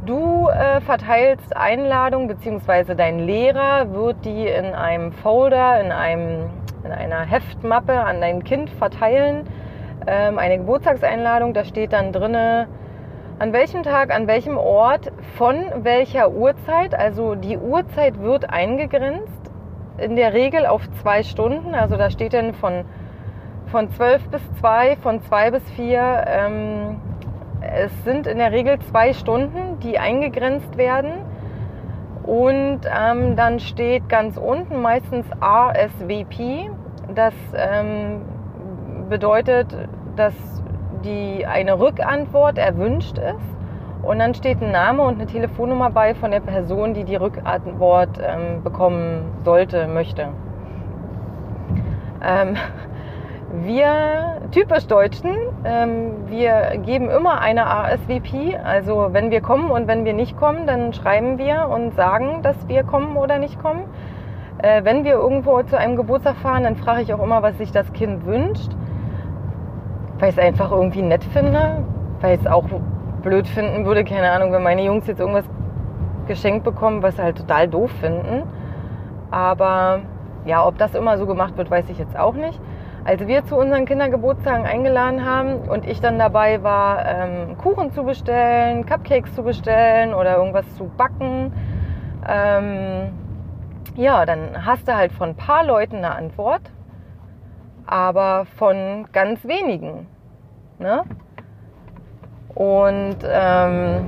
du 0.04 0.48
äh, 0.50 0.82
verteilst 0.82 1.56
Einladungen, 1.56 2.28
beziehungsweise 2.28 2.94
dein 2.94 3.20
Lehrer 3.20 3.90
wird 3.90 4.22
die 4.26 4.46
in 4.46 4.74
einem 4.74 5.12
Folder, 5.12 5.80
in, 5.80 5.92
einem, 5.92 6.50
in 6.84 6.92
einer 6.92 7.20
Heftmappe 7.20 7.98
an 7.98 8.20
dein 8.20 8.44
Kind 8.44 8.68
verteilen 8.68 9.46
ähm, 10.06 10.38
eine 10.38 10.58
Geburtstagseinladung. 10.58 11.54
Da 11.54 11.64
steht 11.64 11.94
dann 11.94 12.12
drinne, 12.12 12.68
an 13.38 13.54
welchem 13.54 13.82
Tag, 13.82 14.14
an 14.14 14.26
welchem 14.26 14.58
Ort, 14.58 15.10
von 15.38 15.56
welcher 15.84 16.32
Uhrzeit. 16.32 16.94
Also 16.94 17.34
die 17.34 17.56
Uhrzeit 17.56 18.20
wird 18.20 18.50
eingegrenzt, 18.50 19.50
in 19.96 20.16
der 20.16 20.34
Regel 20.34 20.66
auf 20.66 20.82
zwei 21.00 21.22
Stunden. 21.22 21.74
Also 21.74 21.96
da 21.96 22.10
steht 22.10 22.34
dann 22.34 22.52
von, 22.52 22.84
von 23.74 23.90
12 23.90 24.28
bis 24.28 24.40
2, 24.60 24.98
von 25.02 25.20
2 25.20 25.50
bis 25.50 25.68
4. 25.72 26.24
Ähm, 26.28 27.00
es 27.60 28.04
sind 28.04 28.28
in 28.28 28.38
der 28.38 28.52
Regel 28.52 28.78
zwei 28.78 29.12
Stunden, 29.12 29.80
die 29.80 29.98
eingegrenzt 29.98 30.76
werden. 30.76 31.10
Und 32.22 32.82
ähm, 32.84 33.34
dann 33.34 33.58
steht 33.58 34.08
ganz 34.08 34.36
unten 34.36 34.80
meistens 34.80 35.26
RSVP. 35.42 36.70
Das 37.16 37.34
ähm, 37.56 38.20
bedeutet, 39.08 39.76
dass 40.14 40.34
die, 41.04 41.44
eine 41.44 41.76
Rückantwort 41.76 42.58
erwünscht 42.58 43.18
ist. 43.18 43.56
Und 44.04 44.20
dann 44.20 44.34
steht 44.34 44.62
ein 44.62 44.70
Name 44.70 45.02
und 45.02 45.14
eine 45.14 45.26
Telefonnummer 45.26 45.90
bei 45.90 46.14
von 46.14 46.30
der 46.30 46.38
Person, 46.38 46.94
die 46.94 47.02
die 47.02 47.16
Rückantwort 47.16 48.20
ähm, 48.22 48.62
bekommen 48.62 49.32
sollte, 49.44 49.88
möchte. 49.88 50.28
Ähm, 52.24 52.56
wir, 53.62 54.40
typisch 54.50 54.86
Deutschen, 54.86 55.30
ähm, 55.64 56.28
wir 56.28 56.78
geben 56.84 57.10
immer 57.10 57.40
eine 57.40 57.66
ASVP. 57.66 58.56
Also 58.62 59.08
wenn 59.12 59.30
wir 59.30 59.40
kommen 59.40 59.70
und 59.70 59.86
wenn 59.86 60.04
wir 60.04 60.12
nicht 60.12 60.36
kommen, 60.36 60.66
dann 60.66 60.92
schreiben 60.92 61.38
wir 61.38 61.68
und 61.68 61.94
sagen, 61.94 62.42
dass 62.42 62.68
wir 62.68 62.82
kommen 62.82 63.16
oder 63.16 63.38
nicht 63.38 63.60
kommen. 63.62 63.84
Äh, 64.58 64.84
wenn 64.84 65.04
wir 65.04 65.12
irgendwo 65.12 65.62
zu 65.62 65.78
einem 65.78 65.96
Geburtstag 65.96 66.36
fahren, 66.36 66.64
dann 66.64 66.76
frage 66.76 67.02
ich 67.02 67.12
auch 67.14 67.22
immer, 67.22 67.42
was 67.42 67.56
sich 67.58 67.70
das 67.70 67.92
Kind 67.92 68.26
wünscht. 68.26 68.72
Weil 70.18 70.30
ich 70.30 70.36
es 70.36 70.42
einfach 70.42 70.70
irgendwie 70.70 71.02
nett 71.02 71.24
finde. 71.24 71.84
Weil 72.20 72.34
ich 72.34 72.40
es 72.40 72.46
auch 72.46 72.64
blöd 73.22 73.46
finden 73.46 73.84
würde, 73.84 74.04
keine 74.04 74.30
Ahnung, 74.30 74.52
wenn 74.52 74.62
meine 74.62 74.84
Jungs 74.84 75.06
jetzt 75.06 75.20
irgendwas 75.20 75.44
geschenkt 76.26 76.64
bekommen, 76.64 77.02
was 77.02 77.16
sie 77.16 77.22
halt 77.22 77.36
total 77.36 77.68
doof 77.68 77.90
finden. 78.00 78.42
Aber 79.30 80.00
ja, 80.44 80.66
ob 80.66 80.78
das 80.78 80.94
immer 80.94 81.18
so 81.18 81.26
gemacht 81.26 81.56
wird, 81.56 81.70
weiß 81.70 81.88
ich 81.88 81.98
jetzt 81.98 82.18
auch 82.18 82.34
nicht. 82.34 82.60
Als 83.04 83.26
wir 83.26 83.44
zu 83.44 83.56
unseren 83.56 83.84
Kindergeburtstagen 83.84 84.64
eingeladen 84.64 85.26
haben 85.26 85.68
und 85.68 85.86
ich 85.86 86.00
dann 86.00 86.18
dabei 86.18 86.62
war, 86.62 87.04
ähm, 87.04 87.58
Kuchen 87.58 87.92
zu 87.92 88.02
bestellen, 88.02 88.86
Cupcakes 88.86 89.34
zu 89.34 89.42
bestellen 89.42 90.14
oder 90.14 90.38
irgendwas 90.38 90.64
zu 90.76 90.84
backen, 90.84 91.52
ähm, 92.26 93.12
ja, 93.94 94.24
dann 94.24 94.64
hast 94.64 94.88
du 94.88 94.96
halt 94.96 95.12
von 95.12 95.30
ein 95.30 95.36
paar 95.36 95.64
Leuten 95.66 95.96
eine 95.96 96.14
Antwort, 96.14 96.62
aber 97.86 98.46
von 98.56 99.06
ganz 99.12 99.44
wenigen. 99.44 100.06
Ne? 100.78 101.02
Und 102.54 103.18
ähm, 103.22 104.06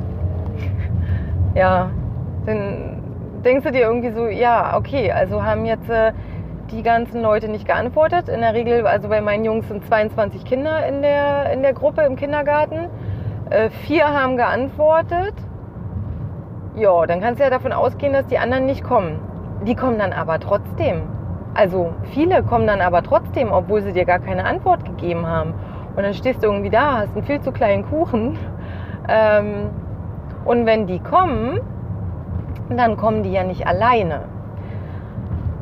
ja, 1.55 1.91
dann 2.47 3.03
denkst 3.45 3.65
du 3.65 3.73
dir 3.73 3.83
irgendwie 3.83 4.11
so, 4.11 4.27
ja, 4.27 4.75
okay, 4.77 5.13
also 5.13 5.45
haben 5.45 5.67
jetzt 5.67 5.91
äh, 5.91 6.13
die 6.71 6.83
ganzen 6.83 7.23
Leute 7.23 7.49
nicht 7.49 7.67
geantwortet. 7.67 8.29
In 8.29 8.41
der 8.41 8.55
Regel, 8.55 8.87
also 8.87 9.09
bei 9.09 9.21
meinen 9.21 9.45
Jungs 9.45 9.69
sind 9.69 9.87
22 9.87 10.45
Kinder 10.45 10.87
in 10.87 11.03
der, 11.03 11.53
in 11.53 11.63
der 11.63 11.73
Gruppe 11.73 12.03
im 12.03 12.17
Kindergarten. 12.17 12.89
Äh, 13.51 13.71
vier 13.71 14.13
haben 14.13 14.37
geantwortet. 14.37 15.35
Ja, 16.75 17.07
dann 17.07 17.21
kannst 17.21 17.41
du 17.41 17.45
ja 17.45 17.51
davon 17.51 17.73
ausgehen, 17.73 18.13
dass 18.13 18.27
die 18.27 18.39
anderen 18.39 18.67
nicht 18.67 18.85
kommen. 18.85 19.21
Die 19.67 19.75
kommen 19.75 19.99
dann 19.99 20.13
aber 20.13 20.39
trotzdem. 20.41 21.03
Also 21.55 21.95
viele 22.13 22.43
kommen 22.43 22.67
dann 22.67 22.81
aber 22.81 23.03
trotzdem, 23.03 23.51
obwohl 23.51 23.83
sie 23.83 23.93
dir 23.93 24.05
gar 24.05 24.19
keine 24.19 24.45
Antwort 24.45 24.85
gegeben 24.85 25.27
haben. 25.27 25.55
Und 25.97 26.03
dann 26.03 26.13
stehst 26.13 26.43
du 26.43 26.49
irgendwie 26.49 26.69
da, 26.69 26.99
hast 26.99 27.15
einen 27.15 27.25
viel 27.25 27.41
zu 27.41 27.53
kleinen 27.53 27.85
Kuchen. 27.89 28.39
Ähm, 29.09 29.71
und 30.45 30.67
wenn 30.67 30.89
die 30.89 30.99
kommen, 30.99 31.61
dann 32.69 32.97
kommen 32.97 33.23
die 33.23 33.31
ja 33.31 33.45
nicht 33.45 33.69
alleine. 33.69 34.23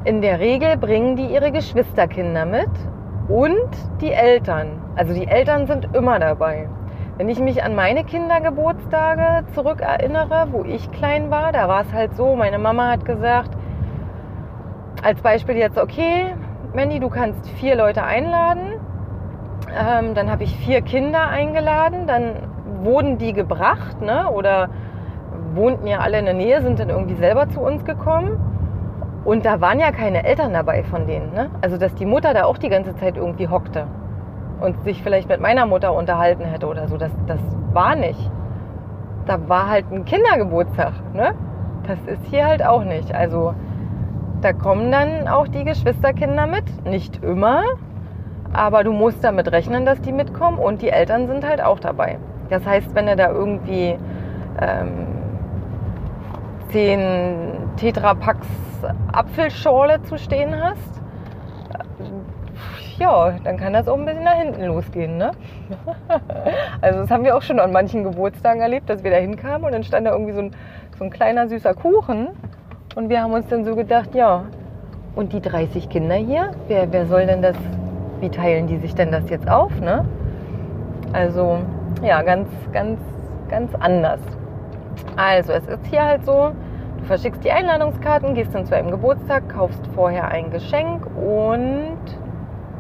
In 0.06 0.20
der 0.20 0.38
Regel 0.38 0.76
bringen 0.76 1.16
die 1.16 1.24
ihre 1.24 1.50
Geschwisterkinder 1.50 2.44
mit 2.44 2.68
und 3.28 3.70
die 4.02 4.12
Eltern. 4.12 4.82
Also 4.96 5.14
die 5.14 5.26
Eltern 5.26 5.66
sind 5.66 5.88
immer 5.94 6.18
dabei. 6.18 6.68
Wenn 7.16 7.30
ich 7.30 7.40
mich 7.40 7.64
an 7.64 7.74
meine 7.74 8.04
Kindergeburtstage 8.04 9.46
zurückerinnere, 9.54 10.48
wo 10.50 10.62
ich 10.64 10.90
klein 10.90 11.30
war, 11.30 11.52
da 11.52 11.68
war 11.68 11.80
es 11.80 11.92
halt 11.94 12.14
so, 12.16 12.36
meine 12.36 12.58
Mama 12.58 12.90
hat 12.90 13.06
gesagt, 13.06 13.56
als 15.02 15.22
Beispiel 15.22 15.56
jetzt, 15.56 15.78
okay, 15.78 16.34
Mandy, 16.74 17.00
du 17.00 17.08
kannst 17.08 17.48
vier 17.52 17.74
Leute 17.74 18.04
einladen. 18.04 18.74
Ähm, 19.74 20.14
dann 20.14 20.30
habe 20.30 20.44
ich 20.44 20.54
vier 20.54 20.82
Kinder 20.82 21.28
eingeladen, 21.28 22.06
dann 22.06 22.34
wurden 22.82 23.16
die 23.16 23.32
gebracht 23.32 24.02
ne? 24.02 24.28
oder 24.30 24.68
wohnten 25.54 25.86
ja 25.86 26.00
alle 26.00 26.18
in 26.18 26.26
der 26.26 26.34
Nähe, 26.34 26.60
sind 26.60 26.78
dann 26.78 26.90
irgendwie 26.90 27.14
selber 27.14 27.48
zu 27.48 27.60
uns 27.60 27.86
gekommen. 27.86 28.53
Und 29.24 29.46
da 29.46 29.60
waren 29.60 29.80
ja 29.80 29.90
keine 29.90 30.24
Eltern 30.24 30.52
dabei 30.52 30.82
von 30.84 31.06
denen. 31.06 31.32
Ne? 31.32 31.50
Also, 31.62 31.78
dass 31.78 31.94
die 31.94 32.06
Mutter 32.06 32.34
da 32.34 32.44
auch 32.44 32.58
die 32.58 32.68
ganze 32.68 32.94
Zeit 32.96 33.16
irgendwie 33.16 33.48
hockte 33.48 33.86
und 34.60 34.82
sich 34.84 35.02
vielleicht 35.02 35.28
mit 35.28 35.40
meiner 35.40 35.66
Mutter 35.66 35.94
unterhalten 35.94 36.44
hätte 36.44 36.66
oder 36.66 36.88
so, 36.88 36.96
das, 36.96 37.10
das 37.26 37.40
war 37.72 37.96
nicht. 37.96 38.30
Da 39.26 39.48
war 39.48 39.70
halt 39.70 39.86
ein 39.90 40.04
Kindergeburtstag. 40.04 40.92
Ne? 41.14 41.34
Das 41.86 41.98
ist 42.06 42.24
hier 42.26 42.46
halt 42.46 42.64
auch 42.64 42.84
nicht. 42.84 43.14
Also, 43.14 43.54
da 44.42 44.52
kommen 44.52 44.92
dann 44.92 45.26
auch 45.26 45.48
die 45.48 45.64
Geschwisterkinder 45.64 46.46
mit. 46.46 46.84
Nicht 46.84 47.24
immer, 47.24 47.62
aber 48.52 48.84
du 48.84 48.92
musst 48.92 49.24
damit 49.24 49.50
rechnen, 49.50 49.86
dass 49.86 50.00
die 50.02 50.12
mitkommen 50.12 50.58
und 50.58 50.82
die 50.82 50.90
Eltern 50.90 51.26
sind 51.26 51.46
halt 51.46 51.62
auch 51.62 51.80
dabei. 51.80 52.18
Das 52.50 52.64
heißt, 52.66 52.94
wenn 52.94 53.06
du 53.06 53.16
da 53.16 53.30
irgendwie 53.30 53.96
ähm, 54.60 55.06
zehn 56.68 57.52
Tetrapacks 57.76 58.46
Apfelschorle 59.12 60.02
zu 60.02 60.18
stehen 60.18 60.54
hast, 60.60 61.02
ja, 62.98 63.32
dann 63.42 63.56
kann 63.56 63.72
das 63.72 63.88
auch 63.88 63.98
ein 63.98 64.04
bisschen 64.04 64.24
nach 64.24 64.36
hinten 64.36 64.64
losgehen. 64.64 65.16
Ne? 65.16 65.32
Also 66.80 67.00
das 67.00 67.10
haben 67.10 67.24
wir 67.24 67.36
auch 67.36 67.42
schon 67.42 67.58
an 67.58 67.72
manchen 67.72 68.04
Geburtstagen 68.04 68.60
erlebt, 68.60 68.90
dass 68.90 69.02
wir 69.02 69.10
da 69.10 69.16
hinkamen 69.16 69.64
und 69.64 69.72
dann 69.72 69.84
stand 69.84 70.06
da 70.06 70.12
irgendwie 70.12 70.32
so 70.32 70.40
ein, 70.40 70.50
so 70.98 71.04
ein 71.04 71.10
kleiner 71.10 71.48
süßer 71.48 71.74
Kuchen 71.74 72.28
und 72.94 73.08
wir 73.08 73.22
haben 73.22 73.32
uns 73.32 73.48
dann 73.48 73.64
so 73.64 73.74
gedacht, 73.74 74.14
ja, 74.14 74.44
und 75.16 75.32
die 75.32 75.40
30 75.40 75.88
Kinder 75.88 76.16
hier, 76.16 76.50
wer, 76.68 76.92
wer 76.92 77.06
soll 77.06 77.26
denn 77.26 77.40
das, 77.40 77.56
wie 78.20 78.28
teilen 78.28 78.66
die 78.66 78.76
sich 78.76 78.94
denn 78.94 79.10
das 79.10 79.28
jetzt 79.30 79.48
auf? 79.48 79.80
Ne? 79.80 80.04
Also 81.12 81.58
ja, 82.02 82.22
ganz, 82.22 82.48
ganz, 82.72 83.00
ganz 83.48 83.74
anders. 83.76 84.20
Also 85.16 85.52
es 85.52 85.66
ist 85.66 85.86
hier 85.86 86.04
halt 86.04 86.24
so, 86.24 86.52
Verschickst 87.04 87.44
die 87.44 87.50
Einladungskarten, 87.50 88.34
gehst 88.34 88.54
dann 88.54 88.66
zu 88.66 88.74
einem 88.74 88.90
Geburtstag, 88.90 89.48
kaufst 89.48 89.86
vorher 89.94 90.28
ein 90.28 90.50
Geschenk 90.50 91.06
und 91.16 91.98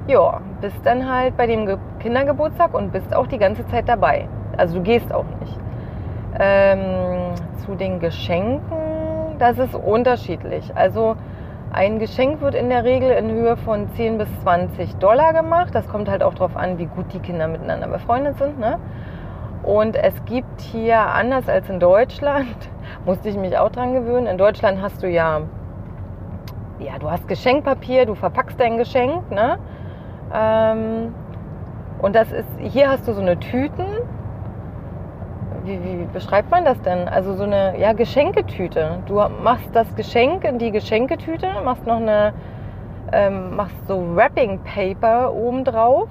ja, 0.06 0.40
bist 0.60 0.76
dann 0.84 1.10
halt 1.10 1.36
bei 1.36 1.46
dem 1.46 1.78
Kindergeburtstag 1.98 2.74
und 2.74 2.92
bist 2.92 3.14
auch 3.14 3.26
die 3.26 3.38
ganze 3.38 3.66
Zeit 3.68 3.88
dabei. 3.88 4.28
Also 4.56 4.76
du 4.76 4.82
gehst 4.82 5.12
auch 5.12 5.24
nicht. 5.40 5.58
Ähm, 6.38 7.34
zu 7.64 7.74
den 7.74 8.00
Geschenken, 8.00 9.38
das 9.38 9.58
ist 9.58 9.74
unterschiedlich. 9.74 10.70
Also 10.74 11.16
ein 11.72 11.98
Geschenk 11.98 12.40
wird 12.40 12.54
in 12.54 12.68
der 12.68 12.84
Regel 12.84 13.10
in 13.10 13.30
Höhe 13.30 13.56
von 13.56 13.88
10 13.94 14.18
bis 14.18 14.28
20 14.42 14.96
Dollar 14.96 15.32
gemacht. 15.32 15.74
Das 15.74 15.88
kommt 15.88 16.08
halt 16.08 16.22
auch 16.22 16.34
darauf 16.34 16.56
an, 16.56 16.78
wie 16.78 16.86
gut 16.86 17.12
die 17.12 17.18
Kinder 17.18 17.48
miteinander 17.48 17.88
befreundet 17.88 18.38
sind. 18.38 18.58
Ne? 18.58 18.78
Und 19.62 19.96
es 19.96 20.14
gibt 20.24 20.60
hier, 20.60 20.98
anders 21.00 21.48
als 21.48 21.68
in 21.70 21.80
Deutschland, 21.80 22.70
musste 23.04 23.28
ich 23.28 23.36
mich 23.36 23.56
auch 23.58 23.70
dran 23.70 23.92
gewöhnen, 23.92 24.26
in 24.26 24.38
Deutschland 24.38 24.80
hast 24.80 25.02
du 25.02 25.08
ja, 25.08 25.42
ja, 26.78 26.98
du 26.98 27.10
hast 27.10 27.28
Geschenkpapier, 27.28 28.06
du 28.06 28.14
verpackst 28.14 28.58
dein 28.58 28.78
Geschenk, 28.78 29.30
ne? 29.30 29.58
Ähm, 30.32 31.14
und 32.00 32.16
das 32.16 32.32
ist, 32.32 32.48
hier 32.60 32.88
hast 32.88 33.06
du 33.06 33.12
so 33.12 33.20
eine 33.20 33.38
Tüten. 33.38 33.86
Wie, 35.64 35.82
wie 35.82 36.04
beschreibt 36.12 36.50
man 36.50 36.64
das 36.64 36.80
denn? 36.82 37.08
Also 37.08 37.34
so 37.34 37.44
eine, 37.44 37.78
ja, 37.78 37.92
Geschenketüte. 37.92 38.98
Du 39.06 39.14
machst 39.42 39.70
das 39.72 39.94
Geschenk 39.94 40.44
in 40.44 40.58
die 40.58 40.70
Geschenketüte, 40.70 41.48
machst 41.64 41.86
noch 41.86 41.96
eine, 41.96 42.34
ähm, 43.12 43.56
machst 43.56 43.86
so 43.86 44.14
Wrapping 44.14 44.60
Paper 44.64 45.32
oben 45.32 45.64
drauf 45.64 46.08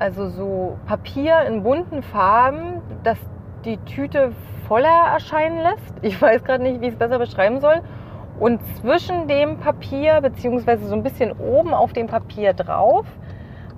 also 0.00 0.28
so 0.30 0.78
Papier 0.86 1.42
in 1.46 1.62
bunten 1.62 2.02
Farben, 2.02 2.80
das 3.04 3.18
die 3.66 3.76
Tüte 3.76 4.32
voller 4.70 5.12
erscheinen 5.12 5.58
lässt. 5.58 5.94
Ich 6.00 6.22
weiß 6.22 6.44
gerade 6.44 6.62
nicht, 6.62 6.80
wie 6.80 6.86
ich 6.86 6.92
es 6.92 6.98
besser 6.98 7.18
beschreiben 7.18 7.58
soll. 7.58 7.82
Und 8.38 8.60
zwischen 8.76 9.26
dem 9.26 9.58
Papier, 9.58 10.20
beziehungsweise 10.20 10.86
so 10.86 10.94
ein 10.94 11.02
bisschen 11.02 11.32
oben 11.32 11.74
auf 11.74 11.92
dem 11.92 12.06
Papier 12.06 12.52
drauf, 12.52 13.04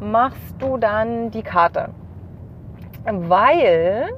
machst 0.01 0.55
du 0.59 0.77
dann 0.77 1.31
die 1.31 1.43
Karte. 1.43 1.89
Weil 3.05 4.11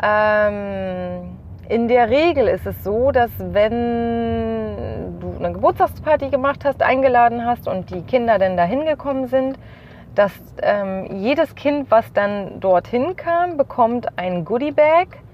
ähm, 0.00 1.36
in 1.68 1.88
der 1.88 2.10
Regel 2.10 2.46
ist 2.46 2.64
es 2.64 2.84
so, 2.84 3.10
dass 3.10 3.32
wenn 3.40 5.18
du 5.18 5.34
eine 5.36 5.52
Geburtstagsparty 5.52 6.28
gemacht 6.28 6.64
hast, 6.64 6.80
eingeladen 6.80 7.44
hast 7.44 7.66
und 7.66 7.90
die 7.90 8.02
Kinder 8.02 8.38
dann 8.38 8.56
dahin 8.56 8.86
gekommen 8.86 9.26
sind, 9.26 9.58
dass 10.14 10.32
ähm, 10.62 11.06
jedes 11.10 11.56
Kind, 11.56 11.90
was 11.90 12.12
dann 12.12 12.60
dorthin 12.60 13.16
kam, 13.16 13.56
bekommt 13.56 14.16
ein 14.16 14.44
Goodie-Bag, 14.44 15.08
ähm, 15.08 15.25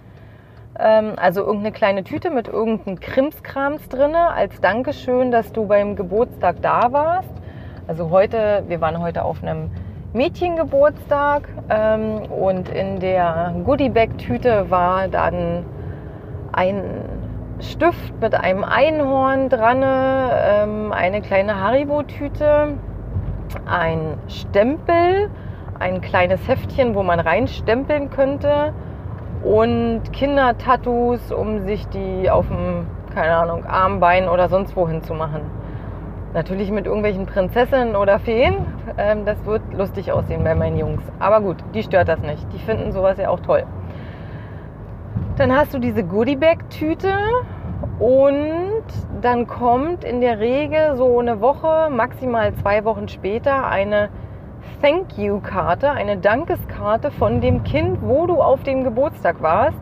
also 0.75 1.41
irgendeine 1.41 1.73
kleine 1.73 2.05
Tüte 2.05 2.31
mit 2.31 2.49
irgendeinem 2.49 2.99
Krimskrams 2.99 3.89
drin, 3.89 4.15
als 4.15 4.61
Dankeschön, 4.61 5.31
dass 5.31 5.53
du 5.53 5.67
beim 5.67 5.97
Geburtstag 5.97 6.57
da 6.63 6.93
warst. 6.93 7.33
Also 7.87 8.11
heute, 8.11 8.65
wir 8.69 8.81
waren 8.81 9.01
heute 9.01 9.25
auf 9.25 9.43
einem 9.43 9.71
Mädchengeburtstag 10.13 11.49
ähm, 11.69 12.23
und 12.31 12.69
in 12.69 13.01
der 13.01 13.55
Goodie-Bag-Tüte 13.65 14.71
war 14.71 15.09
dann 15.09 15.65
ein 16.53 16.83
Stift 17.61 18.21
mit 18.21 18.35
einem 18.35 18.65
Einhorn 18.65 19.49
dran, 19.49 19.83
ähm, 19.85 20.93
eine 20.93 21.23
kleine 21.23 21.61
Haribo-Tüte 21.61 22.79
ein 23.67 24.19
Stempel, 24.29 25.31
ein 25.79 26.01
kleines 26.01 26.47
Heftchen, 26.47 26.95
wo 26.95 27.03
man 27.03 27.21
reinstempeln 27.21 28.11
könnte 28.11 28.73
und 29.45 30.03
Kindertattoos, 30.13 31.33
um 31.33 31.67
sich 31.67 31.87
die 31.89 32.31
auf 32.31 32.47
dem, 32.49 32.87
keine 33.15 33.37
Ahnung, 33.37 33.65
Arm, 33.65 34.01
Bein 34.01 34.29
oder 34.29 34.49
sonst 34.49 34.77
wohin 34.77 35.03
zu 35.03 35.15
machen. 35.15 35.43
Natürlich 36.35 36.71
mit 36.71 36.87
irgendwelchen 36.87 37.27
Prinzessinnen 37.27 37.97
oder 37.97 38.19
Feen, 38.19 38.55
Ähm, 38.99 39.25
das 39.25 39.45
wird 39.47 39.63
lustig 39.77 40.13
aussehen 40.13 40.45
bei 40.45 40.55
meinen 40.55 40.77
Jungs. 40.77 41.03
Aber 41.19 41.41
gut, 41.41 41.57
die 41.75 41.83
stört 41.83 42.09
das 42.09 42.21
nicht. 42.21 42.47
Die 42.53 42.59
finden 42.59 42.93
sowas 42.93 43.17
ja 43.19 43.29
auch 43.31 43.41
toll. 43.41 43.65
Dann 45.37 45.55
hast 45.57 45.73
du 45.73 45.79
diese 45.79 46.05
Goodiebag-Tüte 46.05 47.15
und 47.99 48.85
dann 49.23 49.47
kommt 49.47 50.05
in 50.05 50.21
der 50.21 50.41
Regel 50.41 50.97
so 50.97 51.19
eine 51.19 51.41
Woche, 51.41 51.89
maximal 51.91 52.53
zwei 52.57 52.85
Wochen 52.85 53.09
später 53.09 53.67
eine 53.67 54.11
Thank 54.81 55.17
You-Karte, 55.17 55.91
eine 55.91 56.17
Dankeskarte 56.17 57.11
von 57.11 57.41
dem 57.41 57.63
Kind, 57.65 57.99
wo 58.03 58.27
du 58.27 58.41
auf 58.41 58.63
dem 58.63 58.85
Geburtstag 58.85 59.43
warst, 59.43 59.81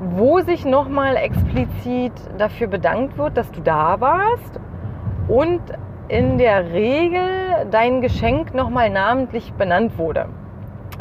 wo 0.00 0.40
sich 0.40 0.64
nochmal 0.64 1.16
explizit 1.16 2.12
dafür 2.38 2.66
bedankt 2.66 3.18
wird, 3.18 3.36
dass 3.36 3.50
du 3.50 3.60
da 3.60 4.00
warst 4.00 4.60
und 5.28 5.60
in 6.08 6.38
der 6.38 6.72
Regel 6.72 7.66
dein 7.70 8.00
Geschenk 8.00 8.54
nochmal 8.54 8.90
namentlich 8.90 9.52
benannt 9.54 9.96
wurde. 9.96 10.26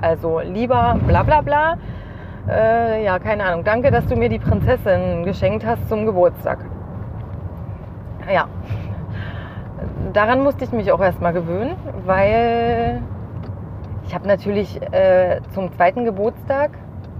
Also 0.01 0.39
lieber 0.39 0.97
bla 1.07 1.23
bla 1.23 1.41
bla, 1.41 1.77
äh, 2.47 3.03
ja, 3.03 3.19
keine 3.19 3.43
Ahnung, 3.43 3.63
danke, 3.63 3.91
dass 3.91 4.05
du 4.07 4.15
mir 4.15 4.29
die 4.29 4.39
Prinzessin 4.39 5.23
geschenkt 5.23 5.65
hast 5.65 5.87
zum 5.89 6.05
Geburtstag. 6.05 6.59
Ja, 8.31 8.47
daran 10.19 10.43
musste 10.43 10.65
ich 10.65 10.73
mich 10.73 10.91
auch 10.91 10.99
erstmal 10.99 11.31
gewöhnen, 11.31 11.77
weil 12.05 13.01
ich 14.05 14.13
habe 14.13 14.27
natürlich 14.27 14.77
äh, 14.91 15.39
zum 15.53 15.71
zweiten 15.71 16.03
Geburtstag 16.03 16.71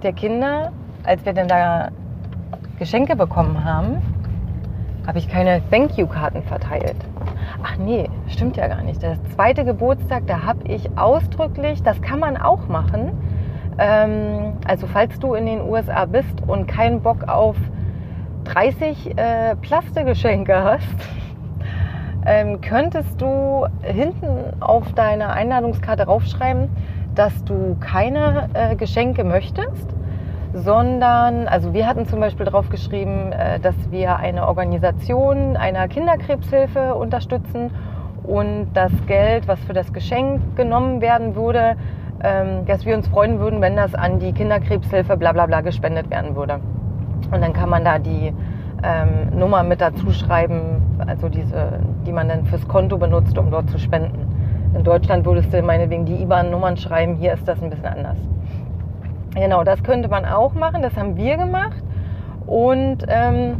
der 0.04 0.12
Kinder, 0.12 0.74
als 1.06 1.24
wir 1.24 1.32
dann 1.32 1.48
da 1.48 1.92
Geschenke 2.78 3.16
bekommen 3.16 3.64
haben, 3.64 4.02
habe 5.08 5.18
ich 5.18 5.30
keine 5.30 5.62
Thank 5.72 5.98
You-Karten 5.98 6.44
verteilt. 6.44 6.98
Ach 7.64 7.78
nee, 7.78 8.10
stimmt 8.28 8.58
ja 8.58 8.68
gar 8.68 8.82
nicht. 8.82 9.02
Der 9.02 9.16
zweite 9.34 9.64
Geburtstag, 9.64 10.28
da 10.28 10.44
habe 10.44 10.68
ich 10.68 10.98
ausdrücklich, 10.98 11.82
das 11.82 12.02
kann 12.02 12.20
man 12.20 12.36
auch 12.36 12.68
machen. 12.68 13.14
Ähm, 13.78 14.58
also 14.68 14.88
falls 14.88 15.18
du 15.20 15.36
in 15.36 15.46
den 15.46 15.62
USA 15.62 16.04
bist 16.04 16.44
und 16.48 16.68
keinen 16.68 17.02
Bock 17.02 17.30
auf 17.30 17.56
30 18.44 19.18
äh, 19.18 19.56
Plastegeschenke 19.56 20.62
hast, 20.66 21.19
ähm, 22.30 22.62
könntest 22.62 23.20
du 23.20 23.66
hinten 23.82 24.62
auf 24.62 24.94
deiner 24.94 25.34
Einladungskarte 25.34 26.04
raufschreiben, 26.04 26.70
dass 27.16 27.44
du 27.44 27.76
keine 27.80 28.50
äh, 28.54 28.76
Geschenke 28.76 29.24
möchtest, 29.24 29.88
sondern, 30.54 31.48
also 31.48 31.74
wir 31.74 31.88
hatten 31.88 32.08
zum 32.08 32.20
Beispiel 32.20 32.46
draufgeschrieben, 32.46 33.32
äh, 33.32 33.60
dass 33.60 33.76
wir 33.90 34.18
eine 34.18 34.48
Organisation 34.48 35.58
einer 35.58 35.88
Kinderkrebshilfe 35.88 36.94
unterstützen 36.94 37.72
und 38.24 38.68
das 38.76 38.92
Geld, 39.08 39.48
was 39.48 39.60
für 39.62 39.74
das 39.74 39.92
Geschenk 39.92 40.56
genommen 40.56 41.02
werden 41.02 41.36
würde, 41.36 41.78
ähm, 42.24 42.64
dass 42.68 42.86
wir 42.86 42.96
uns 42.96 43.08
freuen 43.08 43.40
würden, 43.40 43.60
wenn 43.60 43.76
das 43.76 43.96
an 43.96 44.20
die 44.20 44.34
Kinderkrebshilfe 44.34 45.18
bla 45.18 45.32
bla 45.32 45.48
bla 45.48 45.62
gespendet 45.62 46.12
werden 46.12 46.36
würde. 46.36 46.60
Und 47.32 47.42
dann 47.42 47.54
kann 47.54 47.70
man 47.70 47.84
da 47.84 47.98
die 47.98 48.34
ähm, 48.84 49.38
Nummer 49.38 49.64
mit 49.64 49.82
dazu 49.82 50.12
schreiben, 50.12 50.82
also 51.06 51.30
diese, 51.30 51.80
die 52.06 52.12
man 52.12 52.30
dann 52.30 52.46
fürs 52.46 52.68
Konto 52.68 52.98
benutzt, 52.98 53.38
um 53.38 53.52
dort 53.52 53.70
zu 53.70 53.80
spenden. 53.80 54.28
In 54.76 54.84
Deutschland 54.84 55.26
würdest 55.26 55.52
du 55.54 55.62
meinetwegen 55.62 56.06
die 56.06 56.22
IBAN-Nummern 56.22 56.78
schreiben, 56.78 57.16
hier 57.16 57.34
ist 57.34 57.48
das 57.48 57.62
ein 57.62 57.70
bisschen 57.70 57.88
anders. 57.88 58.18
Genau, 59.36 59.64
das 59.64 59.84
könnte 59.84 60.10
man 60.10 60.26
auch 60.26 60.54
machen, 60.54 60.82
das 60.82 60.96
haben 60.96 61.16
wir 61.16 61.38
gemacht. 61.38 61.84
Und 62.46 63.06
ähm, 63.08 63.60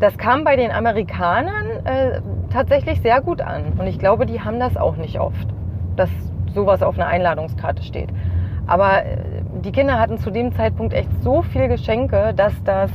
das 0.00 0.18
kam 0.18 0.44
bei 0.44 0.56
den 0.56 0.70
Amerikanern 0.70 1.66
äh, 1.84 2.20
tatsächlich 2.50 3.00
sehr 3.00 3.20
gut 3.20 3.40
an. 3.40 3.72
Und 3.78 3.86
ich 3.86 3.98
glaube, 3.98 4.26
die 4.26 4.40
haben 4.40 4.60
das 4.60 4.76
auch 4.76 4.96
nicht 4.96 5.18
oft, 5.18 5.46
dass 5.96 6.10
sowas 6.52 6.82
auf 6.82 6.96
einer 6.96 7.06
Einladungskarte 7.06 7.82
steht. 7.82 8.10
Aber 8.66 9.04
äh, 9.04 9.18
die 9.64 9.72
Kinder 9.72 9.98
hatten 9.98 10.18
zu 10.18 10.30
dem 10.30 10.52
Zeitpunkt 10.54 10.92
echt 10.92 11.10
so 11.22 11.42
viel 11.42 11.68
Geschenke, 11.68 12.34
dass 12.34 12.52
das 12.64 12.90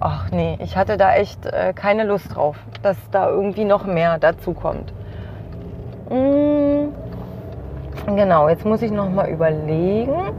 ach 0.00 0.30
nee, 0.30 0.56
ich 0.60 0.76
hatte 0.76 0.96
da 0.96 1.14
echt 1.14 1.46
äh, 1.46 1.72
keine 1.74 2.04
Lust 2.04 2.34
drauf, 2.34 2.56
dass 2.82 2.96
da 3.10 3.28
irgendwie 3.28 3.64
noch 3.64 3.84
mehr 3.84 4.18
dazu 4.18 4.54
kommt. 4.54 4.92
Mm, 6.08 6.88
genau, 8.16 8.48
jetzt 8.48 8.64
muss 8.64 8.82
ich 8.82 8.90
noch 8.90 9.10
mal 9.10 9.28
überlegen. 9.28 10.32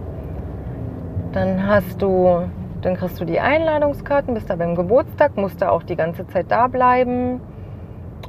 Dann 1.31 1.65
hast 1.65 2.01
du, 2.01 2.41
dann 2.81 2.95
kriegst 2.95 3.21
du 3.21 3.25
die 3.25 3.39
Einladungskarten, 3.39 4.33
bist 4.33 4.49
da 4.49 4.55
beim 4.55 4.75
Geburtstag, 4.75 5.37
musst 5.37 5.61
da 5.61 5.69
auch 5.69 5.83
die 5.83 5.95
ganze 5.95 6.27
Zeit 6.27 6.47
da 6.49 6.67
bleiben. 6.67 7.39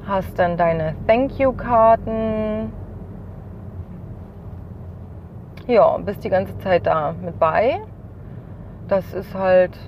Hast 0.06 0.38
dann 0.38 0.56
deine 0.56 0.94
Thank 1.06 1.38
You 1.38 1.52
Karten. 1.52 2.72
Ja, 5.66 5.96
bist 5.98 6.22
die 6.22 6.28
ganze 6.28 6.56
Zeit 6.58 6.86
da 6.86 7.14
mit 7.24 7.38
bei. 7.38 7.80
Das 8.88 9.14
ist 9.14 9.34
halt 9.34 9.78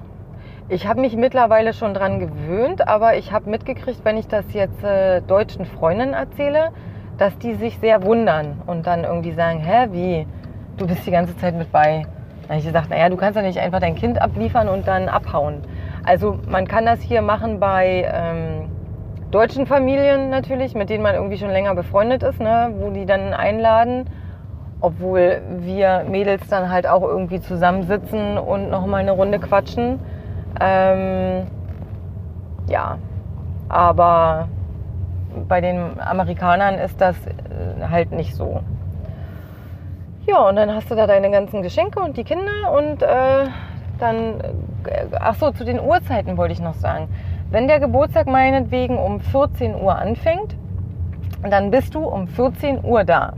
ich 0.68 0.86
habe 0.86 1.00
mich 1.00 1.14
mittlerweile 1.16 1.74
schon 1.74 1.92
dran 1.92 2.18
gewöhnt, 2.18 2.88
aber 2.88 3.16
ich 3.16 3.32
habe 3.32 3.50
mitgekriegt, 3.50 4.04
wenn 4.04 4.16
ich 4.16 4.28
das 4.28 4.44
jetzt 4.54 4.82
äh, 4.82 5.20
deutschen 5.20 5.66
Freundinnen 5.66 6.14
erzähle, 6.14 6.70
dass 7.18 7.36
die 7.38 7.54
sich 7.54 7.78
sehr 7.78 8.02
wundern 8.02 8.62
und 8.66 8.86
dann 8.86 9.04
irgendwie 9.04 9.32
sagen, 9.32 9.60
hä, 9.60 9.88
wie? 9.92 10.26
Du 10.76 10.86
bist 10.86 11.06
die 11.06 11.10
ganze 11.10 11.36
Zeit 11.36 11.54
mit 11.54 11.70
bei. 11.70 12.06
Da 12.42 12.48
habe 12.48 12.58
ich 12.58 12.66
gesagt, 12.66 12.90
naja, 12.90 13.08
du 13.08 13.16
kannst 13.16 13.36
ja 13.36 13.42
nicht 13.42 13.58
einfach 13.58 13.78
dein 13.78 13.94
Kind 13.94 14.20
abliefern 14.20 14.68
und 14.68 14.88
dann 14.88 15.08
abhauen. 15.08 15.62
Also 16.02 16.38
man 16.48 16.66
kann 16.66 16.84
das 16.84 17.00
hier 17.00 17.22
machen 17.22 17.60
bei 17.60 18.10
ähm, 18.12 18.68
deutschen 19.30 19.66
Familien 19.66 20.30
natürlich, 20.30 20.74
mit 20.74 20.90
denen 20.90 21.02
man 21.02 21.14
irgendwie 21.14 21.38
schon 21.38 21.50
länger 21.50 21.74
befreundet 21.74 22.22
ist, 22.22 22.40
ne, 22.40 22.72
wo 22.78 22.90
die 22.90 23.06
dann 23.06 23.34
einladen, 23.34 24.06
obwohl 24.80 25.42
wir 25.58 26.04
Mädels 26.08 26.48
dann 26.48 26.70
halt 26.70 26.86
auch 26.86 27.02
irgendwie 27.02 27.40
zusammensitzen 27.40 28.38
und 28.38 28.70
nochmal 28.70 29.00
eine 29.00 29.12
Runde 29.12 29.38
quatschen. 29.38 30.00
Ähm, 30.60 31.46
ja, 32.68 32.98
aber 33.68 34.48
bei 35.48 35.60
den 35.60 36.00
Amerikanern 36.00 36.76
ist 36.76 37.00
das 37.00 37.16
äh, 37.26 37.88
halt 37.90 38.12
nicht 38.12 38.34
so. 38.34 38.60
Ja, 40.26 40.48
und 40.48 40.56
dann 40.56 40.74
hast 40.74 40.90
du 40.90 40.94
da 40.94 41.06
deine 41.06 41.30
ganzen 41.30 41.62
Geschenke 41.62 42.00
und 42.00 42.16
die 42.16 42.24
Kinder 42.24 42.72
und 42.74 43.02
äh, 43.02 43.46
dann, 43.98 44.40
äh, 44.40 45.06
ach 45.20 45.34
so, 45.34 45.50
zu 45.50 45.64
den 45.64 45.80
Uhrzeiten 45.80 46.36
wollte 46.36 46.52
ich 46.52 46.60
noch 46.60 46.74
sagen. 46.74 47.08
Wenn 47.50 47.68
der 47.68 47.78
Geburtstag 47.78 48.26
meinetwegen 48.26 48.98
um 48.98 49.20
14 49.20 49.74
Uhr 49.74 49.96
anfängt, 49.96 50.56
dann 51.42 51.70
bist 51.70 51.94
du 51.94 52.00
um 52.00 52.26
14 52.26 52.84
Uhr 52.84 53.04
da. 53.04 53.34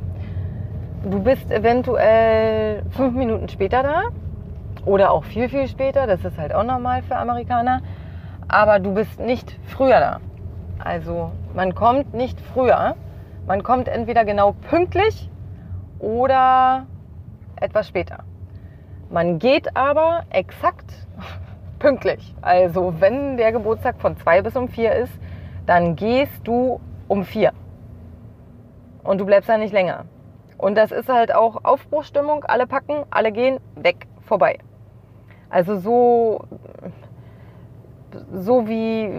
Du 1.05 1.21
bist 1.21 1.51
eventuell 1.51 2.83
fünf 2.91 3.15
Minuten 3.15 3.49
später 3.49 3.83
da, 3.83 4.03
oder 4.87 5.11
auch 5.11 5.25
viel, 5.25 5.51
viel 5.51 5.69
später. 5.69 6.07
Das 6.07 6.25
ist 6.25 6.39
halt 6.39 6.55
auch 6.55 6.65
normal 6.65 7.03
für 7.03 7.17
Amerikaner. 7.17 7.83
Aber 8.49 8.79
du 8.79 8.95
bist 8.95 9.21
nicht 9.21 9.59
früher 9.67 10.01
da. 10.01 10.21
Also 10.83 11.33
man 11.55 11.75
kommt 11.75 12.15
nicht 12.15 12.41
früher. 12.41 12.95
Man 13.47 13.63
kommt 13.63 13.89
entweder 13.89 14.25
genau 14.25 14.53
pünktlich 14.53 15.29
oder 15.99 16.87
etwas 17.57 17.89
später. 17.89 18.21
Man 19.11 19.39
geht 19.39 19.77
aber 19.77 20.23
exakt 20.31 21.07
pünktlich. 21.79 22.35
Also 22.41 22.95
wenn 23.01 23.37
der 23.37 23.53
Geburtstag 23.53 24.01
von 24.01 24.17
zwei 24.17 24.43
bis 24.43 24.57
um 24.57 24.69
vier 24.69 24.93
ist, 24.95 25.13
dann 25.67 25.97
gehst 25.97 26.47
du 26.47 26.81
um 27.09 27.25
vier. 27.25 27.53
Und 29.03 29.19
du 29.19 29.27
bleibst 29.27 29.49
da 29.49 29.59
nicht 29.59 29.73
länger. 29.73 30.05
Und 30.59 30.77
das 30.77 30.91
ist 30.91 31.09
halt 31.09 31.35
auch 31.35 31.65
Aufbruchstimmung. 31.65 32.45
Alle 32.45 32.67
packen, 32.67 33.05
alle 33.11 33.31
gehen, 33.31 33.59
weg, 33.75 34.07
vorbei. 34.23 34.59
Also 35.49 35.77
so, 35.77 36.45
so 38.33 38.69
wie, 38.69 39.11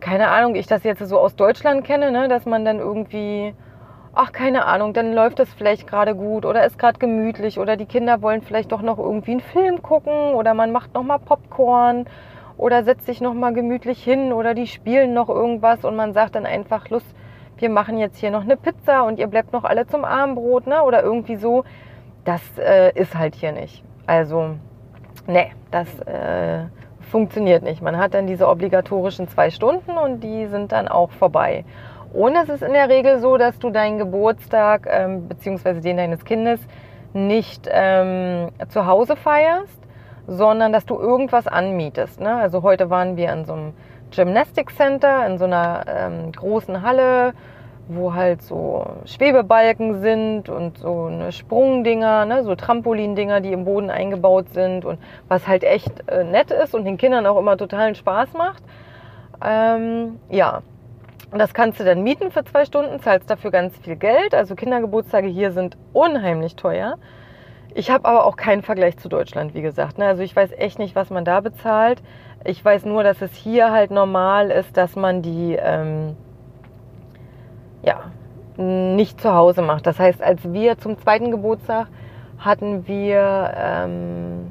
keine 0.00 0.28
Ahnung, 0.28 0.54
ich 0.54 0.66
das 0.66 0.84
jetzt 0.84 1.06
so 1.06 1.18
aus 1.18 1.36
Deutschland 1.36 1.84
kenne, 1.84 2.10
ne, 2.10 2.28
dass 2.28 2.46
man 2.46 2.64
dann 2.64 2.78
irgendwie, 2.78 3.54
ach 4.14 4.32
keine 4.32 4.64
Ahnung, 4.64 4.94
dann 4.94 5.12
läuft 5.12 5.38
das 5.38 5.52
vielleicht 5.52 5.86
gerade 5.86 6.14
gut 6.14 6.44
oder 6.44 6.64
ist 6.64 6.78
gerade 6.78 6.98
gemütlich 6.98 7.58
oder 7.58 7.76
die 7.76 7.86
Kinder 7.86 8.22
wollen 8.22 8.42
vielleicht 8.42 8.72
doch 8.72 8.82
noch 8.82 8.98
irgendwie 8.98 9.32
einen 9.32 9.40
Film 9.40 9.82
gucken 9.82 10.34
oder 10.34 10.54
man 10.54 10.72
macht 10.72 10.94
noch 10.94 11.02
mal 11.02 11.18
Popcorn 11.18 12.06
oder 12.56 12.84
setzt 12.84 13.06
sich 13.06 13.20
noch 13.20 13.34
mal 13.34 13.52
gemütlich 13.52 14.02
hin 14.02 14.32
oder 14.32 14.54
die 14.54 14.66
spielen 14.66 15.14
noch 15.14 15.28
irgendwas 15.28 15.84
und 15.84 15.96
man 15.96 16.12
sagt 16.12 16.34
dann 16.34 16.46
einfach, 16.46 16.88
Lust, 16.90 17.06
wir 17.60 17.70
machen 17.70 17.98
jetzt 17.98 18.18
hier 18.18 18.30
noch 18.30 18.42
eine 18.42 18.56
Pizza 18.56 19.02
und 19.02 19.18
ihr 19.18 19.26
bleibt 19.26 19.52
noch 19.52 19.64
alle 19.64 19.86
zum 19.86 20.04
Armbrot, 20.04 20.66
ne? 20.66 20.82
Oder 20.82 21.02
irgendwie 21.02 21.36
so. 21.36 21.64
Das 22.24 22.40
äh, 22.58 22.92
ist 22.98 23.14
halt 23.14 23.34
hier 23.34 23.52
nicht. 23.52 23.84
Also 24.06 24.56
Nee, 25.30 25.52
das 25.70 25.86
äh, 26.00 26.64
funktioniert 27.10 27.62
nicht. 27.62 27.80
Man 27.82 27.96
hat 27.96 28.14
dann 28.14 28.26
diese 28.26 28.48
obligatorischen 28.48 29.28
zwei 29.28 29.50
Stunden 29.50 29.96
und 29.96 30.24
die 30.24 30.46
sind 30.46 30.72
dann 30.72 30.88
auch 30.88 31.12
vorbei. 31.12 31.64
Und 32.12 32.34
es 32.34 32.48
ist 32.48 32.64
in 32.64 32.72
der 32.72 32.88
Regel 32.88 33.20
so, 33.20 33.36
dass 33.36 33.56
du 33.60 33.70
deinen 33.70 33.98
Geburtstag 33.98 34.88
ähm, 34.90 35.28
bzw. 35.28 35.80
den 35.80 35.98
deines 35.98 36.24
Kindes 36.24 36.58
nicht 37.12 37.68
ähm, 37.70 38.48
zu 38.70 38.86
Hause 38.86 39.14
feierst, 39.14 39.78
sondern 40.26 40.72
dass 40.72 40.84
du 40.84 40.98
irgendwas 40.98 41.46
anmietest. 41.46 42.20
Ne? 42.20 42.34
Also 42.34 42.62
heute 42.64 42.90
waren 42.90 43.16
wir 43.16 43.32
in 43.32 43.44
so 43.44 43.52
einem 43.52 43.72
Gymnastic 44.10 44.70
Center, 44.72 45.24
in 45.28 45.38
so 45.38 45.44
einer 45.44 45.84
ähm, 45.86 46.32
großen 46.32 46.82
Halle, 46.82 47.34
wo 47.94 48.14
halt 48.14 48.42
so 48.42 48.86
Schwebebalken 49.04 50.00
sind 50.00 50.48
und 50.48 50.78
so 50.78 51.04
eine 51.04 51.32
Sprungdinger, 51.32 52.24
ne, 52.24 52.44
so 52.44 52.54
Trampolindinger, 52.54 53.40
die 53.40 53.52
im 53.52 53.64
Boden 53.64 53.90
eingebaut 53.90 54.50
sind 54.52 54.84
und 54.84 54.98
was 55.28 55.46
halt 55.46 55.64
echt 55.64 56.08
äh, 56.08 56.24
nett 56.24 56.50
ist 56.50 56.74
und 56.74 56.84
den 56.84 56.96
Kindern 56.96 57.26
auch 57.26 57.38
immer 57.38 57.56
totalen 57.56 57.94
Spaß 57.94 58.34
macht. 58.34 58.62
Ähm, 59.44 60.20
ja, 60.28 60.62
das 61.32 61.54
kannst 61.54 61.78
du 61.80 61.84
dann 61.84 62.02
mieten 62.02 62.30
für 62.30 62.44
zwei 62.44 62.64
Stunden, 62.64 63.00
zahlst 63.00 63.30
dafür 63.30 63.50
ganz 63.50 63.76
viel 63.78 63.96
Geld. 63.96 64.34
Also 64.34 64.54
Kindergeburtstage 64.54 65.28
hier 65.28 65.52
sind 65.52 65.76
unheimlich 65.92 66.56
teuer. 66.56 66.96
Ich 67.72 67.90
habe 67.90 68.08
aber 68.08 68.24
auch 68.24 68.36
keinen 68.36 68.62
Vergleich 68.62 68.98
zu 68.98 69.08
Deutschland, 69.08 69.54
wie 69.54 69.62
gesagt. 69.62 69.98
Ne? 69.98 70.06
Also 70.06 70.22
ich 70.22 70.34
weiß 70.34 70.50
echt 70.52 70.78
nicht, 70.78 70.96
was 70.96 71.10
man 71.10 71.24
da 71.24 71.40
bezahlt. 71.40 72.02
Ich 72.44 72.64
weiß 72.64 72.84
nur, 72.84 73.04
dass 73.04 73.22
es 73.22 73.32
hier 73.34 73.70
halt 73.70 73.90
normal 73.90 74.50
ist, 74.50 74.76
dass 74.76 74.96
man 74.96 75.22
die 75.22 75.56
ähm, 75.60 76.16
ja, 77.82 78.10
nicht 78.56 79.20
zu 79.20 79.34
Hause 79.34 79.62
macht. 79.62 79.86
Das 79.86 79.98
heißt, 79.98 80.22
als 80.22 80.52
wir 80.52 80.78
zum 80.78 80.98
zweiten 80.98 81.30
Geburtstag 81.30 81.88
hatten 82.38 82.86
wir 82.86 83.52
ähm, 83.56 84.50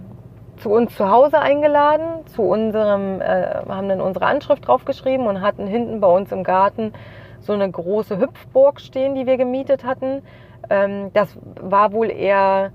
zu 0.57 0.69
uns 0.69 0.95
zu 0.95 1.09
Hause 1.09 1.39
eingeladen, 1.39 2.25
zu 2.27 2.43
unserem, 2.43 3.21
äh, 3.21 3.65
haben 3.67 3.89
dann 3.89 4.01
unsere 4.01 4.25
Anschrift 4.25 4.67
draufgeschrieben 4.67 5.27
und 5.27 5.41
hatten 5.41 5.67
hinten 5.67 5.99
bei 5.99 6.07
uns 6.07 6.31
im 6.31 6.43
Garten 6.43 6.93
so 7.39 7.53
eine 7.53 7.69
große 7.69 8.19
Hüpfburg 8.19 8.79
stehen, 8.81 9.15
die 9.15 9.25
wir 9.25 9.37
gemietet 9.37 9.83
hatten. 9.83 10.21
Ähm, 10.69 11.11
das 11.13 11.37
war 11.59 11.93
wohl 11.93 12.11
eher 12.11 12.71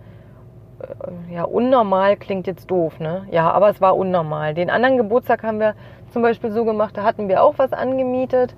äh, 0.80 1.34
ja, 1.34 1.44
unnormal 1.44 2.16
klingt 2.16 2.46
jetzt 2.46 2.70
doof, 2.70 2.98
ne? 2.98 3.26
Ja, 3.30 3.50
aber 3.50 3.68
es 3.68 3.80
war 3.80 3.96
unnormal. 3.96 4.54
Den 4.54 4.70
anderen 4.70 4.96
Geburtstag 4.96 5.42
haben 5.42 5.60
wir 5.60 5.74
zum 6.10 6.22
Beispiel 6.22 6.50
so 6.50 6.64
gemacht, 6.64 6.96
da 6.96 7.02
hatten 7.02 7.28
wir 7.28 7.42
auch 7.42 7.54
was 7.58 7.72
angemietet 7.72 8.54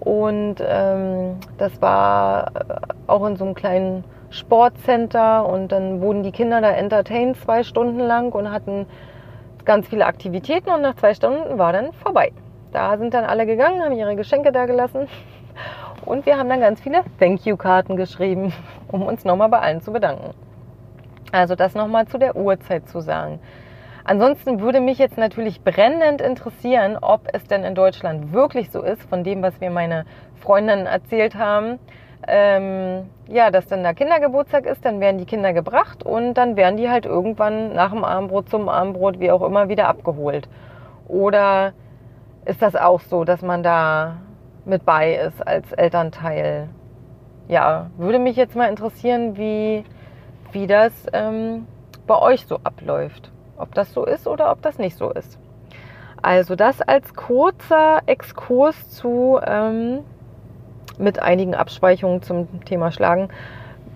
und 0.00 0.56
ähm, 0.60 1.36
das 1.58 1.80
war 1.80 2.48
äh, 2.54 2.74
auch 3.06 3.26
in 3.26 3.36
so 3.36 3.44
einem 3.44 3.54
kleinen 3.54 4.04
Sportcenter 4.30 5.46
und 5.46 5.72
dann 5.72 6.00
wurden 6.00 6.22
die 6.22 6.32
Kinder 6.32 6.60
da 6.60 6.70
entertained 6.70 7.36
zwei 7.38 7.62
Stunden 7.62 8.00
lang 8.00 8.32
und 8.32 8.50
hatten 8.50 8.86
ganz 9.64 9.88
viele 9.88 10.06
Aktivitäten 10.06 10.70
und 10.70 10.82
nach 10.82 10.96
zwei 10.96 11.14
Stunden 11.14 11.58
war 11.58 11.72
dann 11.72 11.92
vorbei. 11.92 12.32
Da 12.72 12.96
sind 12.98 13.14
dann 13.14 13.24
alle 13.24 13.46
gegangen, 13.46 13.82
haben 13.82 13.92
ihre 13.92 14.16
Geschenke 14.16 14.52
da 14.52 14.66
gelassen 14.66 15.08
und 16.04 16.26
wir 16.26 16.38
haben 16.38 16.48
dann 16.48 16.60
ganz 16.60 16.80
viele 16.80 17.02
Thank 17.18 17.46
You-Karten 17.46 17.96
geschrieben, 17.96 18.52
um 18.88 19.02
uns 19.02 19.24
nochmal 19.24 19.48
bei 19.48 19.60
allen 19.60 19.80
zu 19.80 19.92
bedanken. 19.92 20.34
Also 21.32 21.54
das 21.54 21.74
nochmal 21.74 22.06
zu 22.06 22.18
der 22.18 22.36
Uhrzeit 22.36 22.88
zu 22.88 23.00
sagen. 23.00 23.40
Ansonsten 24.08 24.60
würde 24.60 24.80
mich 24.80 24.96
jetzt 24.96 25.18
natürlich 25.18 25.60
brennend 25.62 26.22
interessieren, 26.22 26.96
ob 26.98 27.28
es 27.30 27.44
denn 27.44 27.62
in 27.62 27.74
Deutschland 27.74 28.32
wirklich 28.32 28.70
so 28.70 28.80
ist, 28.80 29.02
von 29.02 29.22
dem, 29.22 29.42
was 29.42 29.60
mir 29.60 29.68
meine 29.68 30.06
Freundinnen 30.36 30.86
erzählt 30.86 31.34
haben. 31.34 31.78
Ähm, 32.26 33.10
ja, 33.26 33.50
dass 33.50 33.66
dann 33.66 33.84
da 33.84 33.92
Kindergeburtstag 33.92 34.64
ist, 34.64 34.82
dann 34.82 35.00
werden 35.00 35.18
die 35.18 35.26
Kinder 35.26 35.52
gebracht 35.52 36.04
und 36.04 36.32
dann 36.38 36.56
werden 36.56 36.78
die 36.78 36.88
halt 36.88 37.04
irgendwann 37.04 37.74
nach 37.74 37.90
dem 37.90 38.02
Armbrot 38.02 38.48
zum 38.48 38.70
Armbrot, 38.70 39.20
wie 39.20 39.30
auch 39.30 39.42
immer, 39.42 39.68
wieder 39.68 39.88
abgeholt. 39.88 40.48
Oder 41.06 41.74
ist 42.46 42.62
das 42.62 42.76
auch 42.76 43.00
so, 43.00 43.24
dass 43.24 43.42
man 43.42 43.62
da 43.62 44.16
mit 44.64 44.86
bei 44.86 45.16
ist 45.16 45.46
als 45.46 45.70
Elternteil? 45.72 46.70
Ja, 47.46 47.90
würde 47.98 48.18
mich 48.18 48.36
jetzt 48.36 48.56
mal 48.56 48.70
interessieren, 48.70 49.36
wie, 49.36 49.84
wie 50.52 50.66
das 50.66 50.94
ähm, 51.12 51.66
bei 52.06 52.18
euch 52.18 52.46
so 52.46 52.58
abläuft. 52.64 53.32
Ob 53.58 53.74
das 53.74 53.92
so 53.92 54.04
ist 54.04 54.26
oder 54.26 54.50
ob 54.50 54.62
das 54.62 54.78
nicht 54.78 54.96
so 54.96 55.10
ist. 55.10 55.38
Also 56.22 56.56
das 56.56 56.80
als 56.80 57.14
kurzer 57.14 58.00
Exkurs 58.06 58.90
zu 58.90 59.38
ähm, 59.44 60.00
mit 60.98 61.20
einigen 61.20 61.54
Abschweichungen 61.54 62.22
zum 62.22 62.64
Thema 62.64 62.90
Schlagen, 62.90 63.28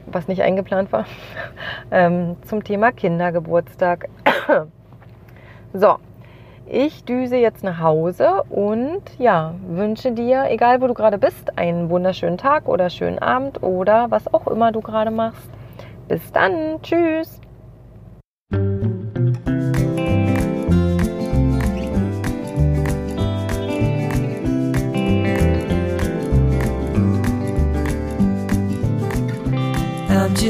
was 0.07 0.29
nicht 0.29 0.43
eingeplant 0.43 0.93
war, 0.93 1.05
ähm, 1.91 2.37
zum 2.43 2.63
Thema 2.63 2.93
Kindergeburtstag. 2.93 4.09
so, 5.73 5.97
ich 6.67 7.05
düse 7.05 7.37
jetzt 7.37 7.65
nach 7.65 7.81
Hause 7.81 8.45
und 8.49 9.03
ja, 9.19 9.55
wünsche 9.67 10.13
dir, 10.13 10.45
egal 10.49 10.81
wo 10.81 10.87
du 10.87 10.95
gerade 10.95 11.19
bist, 11.19 11.59
einen 11.59 11.91
wunderschönen 11.91 12.39
Tag 12.39 12.69
oder 12.69 12.89
schönen 12.89 13.19
Abend 13.19 13.63
oder 13.63 14.11
was 14.11 14.33
auch 14.33 14.47
immer 14.47 14.71
du 14.71 14.81
gerade 14.81 15.11
machst. 15.11 15.51
Bis 16.09 16.33
dann. 16.33 16.81
Tschüss. 16.83 17.41